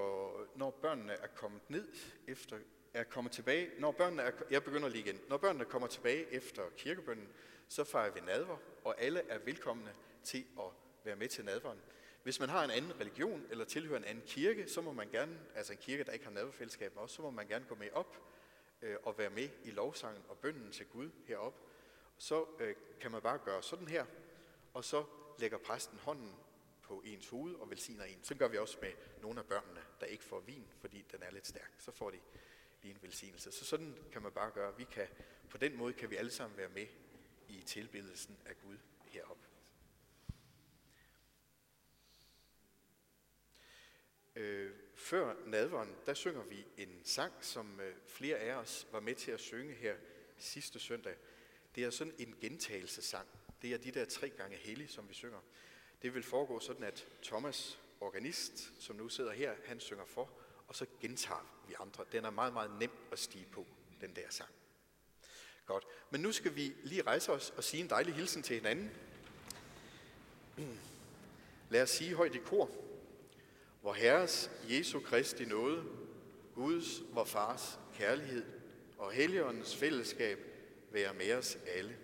når 0.58 0.70
børnene 0.70 1.12
er 1.12 1.26
kommet 1.26 1.70
ned, 1.70 1.88
efter 2.26 2.58
er 2.94 3.04
kommet 3.04 3.32
tilbage, 3.32 3.80
når 3.80 3.92
børnene 3.92 4.22
er, 4.22 4.32
jeg 4.50 4.64
begynder 4.64 4.88
lige 4.88 5.04
igen, 5.04 5.20
når 5.28 5.36
børnene 5.36 5.64
kommer 5.64 5.88
tilbage 5.88 6.32
efter 6.32 6.62
kirkebønnen, 6.76 7.28
så 7.68 7.84
fejrer 7.84 8.12
vi 8.12 8.20
nadver, 8.20 8.56
og 8.84 9.00
alle 9.00 9.20
er 9.28 9.38
velkomne 9.38 9.94
til 10.22 10.46
at 10.58 10.72
være 11.04 11.16
med 11.16 11.28
til 11.28 11.44
nadveren. 11.44 11.80
Hvis 12.26 12.40
man 12.40 12.48
har 12.48 12.64
en 12.64 12.70
anden 12.70 13.00
religion 13.00 13.46
eller 13.50 13.64
tilhører 13.64 13.98
en 13.98 14.04
anden 14.04 14.24
kirke, 14.26 14.68
så 14.68 14.80
må 14.80 14.92
man 14.92 15.08
gerne, 15.10 15.38
altså 15.54 15.72
en 15.72 15.78
kirke, 15.78 16.04
der 16.04 16.12
ikke 16.12 16.24
har 16.24 16.32
nadverfællesskab 16.32 16.92
også, 16.96 17.14
så 17.14 17.22
må 17.22 17.30
man 17.30 17.46
gerne 17.46 17.64
gå 17.68 17.74
med 17.74 17.90
op 17.92 18.16
øh, 18.82 18.96
og 19.02 19.18
være 19.18 19.30
med 19.30 19.48
i 19.64 19.70
lovsangen 19.70 20.22
og 20.28 20.38
bønnen 20.38 20.72
til 20.72 20.86
Gud 20.86 21.10
herop. 21.26 21.60
Så 22.18 22.44
øh, 22.60 22.74
kan 23.00 23.10
man 23.10 23.22
bare 23.22 23.38
gøre 23.38 23.62
sådan 23.62 23.88
her, 23.88 24.06
og 24.74 24.84
så 24.84 25.04
lægger 25.38 25.58
præsten 25.58 25.98
hånden 25.98 26.34
på 26.82 27.02
ens 27.04 27.28
hoved 27.28 27.54
og 27.54 27.70
velsigner 27.70 28.04
en. 28.04 28.18
Så 28.22 28.34
gør 28.34 28.48
vi 28.48 28.58
også 28.58 28.78
med 28.82 28.92
nogle 29.22 29.40
af 29.40 29.46
børnene, 29.46 29.80
der 30.00 30.06
ikke 30.06 30.24
får 30.24 30.40
vin, 30.40 30.66
fordi 30.80 31.04
den 31.12 31.22
er 31.22 31.30
lidt 31.30 31.46
stærk. 31.46 31.72
Så 31.78 31.92
får 31.92 32.10
de 32.10 32.18
lige 32.82 32.94
en 32.94 33.02
velsignelse. 33.02 33.52
Så 33.52 33.64
sådan 33.64 33.94
kan 34.12 34.22
man 34.22 34.32
bare 34.32 34.50
gøre. 34.50 34.76
Vi 34.76 34.84
kan, 34.84 35.06
på 35.50 35.58
den 35.58 35.76
måde 35.76 35.92
kan 35.92 36.10
vi 36.10 36.16
alle 36.16 36.30
sammen 36.30 36.58
være 36.58 36.68
med 36.68 36.86
i 37.48 37.62
tilbedelsen 37.62 38.38
af 38.46 38.58
Gud 38.58 38.76
heroppe. 39.04 39.46
Øh, 44.36 44.70
før 45.06 45.34
nadveren, 45.46 45.96
der 46.06 46.14
synger 46.14 46.42
vi 46.42 46.66
en 46.76 47.00
sang, 47.04 47.32
som 47.40 47.80
øh, 47.80 47.94
flere 48.06 48.36
af 48.36 48.54
os 48.54 48.86
var 48.92 49.00
med 49.00 49.14
til 49.14 49.30
at 49.30 49.40
synge 49.40 49.74
her 49.74 49.94
sidste 50.38 50.78
søndag. 50.78 51.14
Det 51.74 51.84
er 51.84 51.90
sådan 51.90 52.12
en 52.18 52.34
gentagelsesang. 52.40 53.28
Det 53.62 53.74
er 53.74 53.78
de 53.78 53.90
der 53.90 54.04
tre 54.04 54.28
gange 54.28 54.56
hellige, 54.56 54.88
som 54.88 55.08
vi 55.08 55.14
synger. 55.14 55.38
Det 56.02 56.14
vil 56.14 56.22
foregå 56.22 56.60
sådan, 56.60 56.82
at 56.82 57.06
Thomas, 57.22 57.80
organist, 58.00 58.72
som 58.78 58.96
nu 58.96 59.08
sidder 59.08 59.32
her, 59.32 59.54
han 59.64 59.80
synger 59.80 60.04
for, 60.04 60.30
og 60.68 60.76
så 60.76 60.86
gentager 61.00 61.64
vi 61.68 61.74
andre. 61.80 62.04
Den 62.12 62.24
er 62.24 62.30
meget, 62.30 62.52
meget 62.52 62.70
nem 62.78 62.90
at 63.12 63.18
stige 63.18 63.46
på, 63.52 63.66
den 64.00 64.16
der 64.16 64.30
sang. 64.30 64.50
Godt. 65.66 65.86
Men 66.10 66.20
nu 66.20 66.32
skal 66.32 66.56
vi 66.56 66.74
lige 66.82 67.02
rejse 67.02 67.32
os 67.32 67.50
og 67.56 67.64
sige 67.64 67.82
en 67.82 67.90
dejlig 67.90 68.14
hilsen 68.14 68.42
til 68.42 68.56
hinanden. 68.56 68.90
Lad 71.70 71.82
os 71.82 71.90
sige 71.90 72.14
højt 72.14 72.34
i 72.34 72.38
kor. 72.38 72.85
Hvor 73.86 73.94
Herres 73.94 74.50
Jesu 74.70 75.00
Kristi 75.00 75.44
nåde, 75.44 75.82
Guds, 76.54 77.02
vor 77.12 77.24
Fars 77.24 77.78
kærlighed 77.94 78.44
og 78.98 79.12
Helligåndens 79.12 79.76
fællesskab 79.76 80.38
være 80.92 81.14
med 81.14 81.32
os 81.32 81.58
alle. 81.78 81.96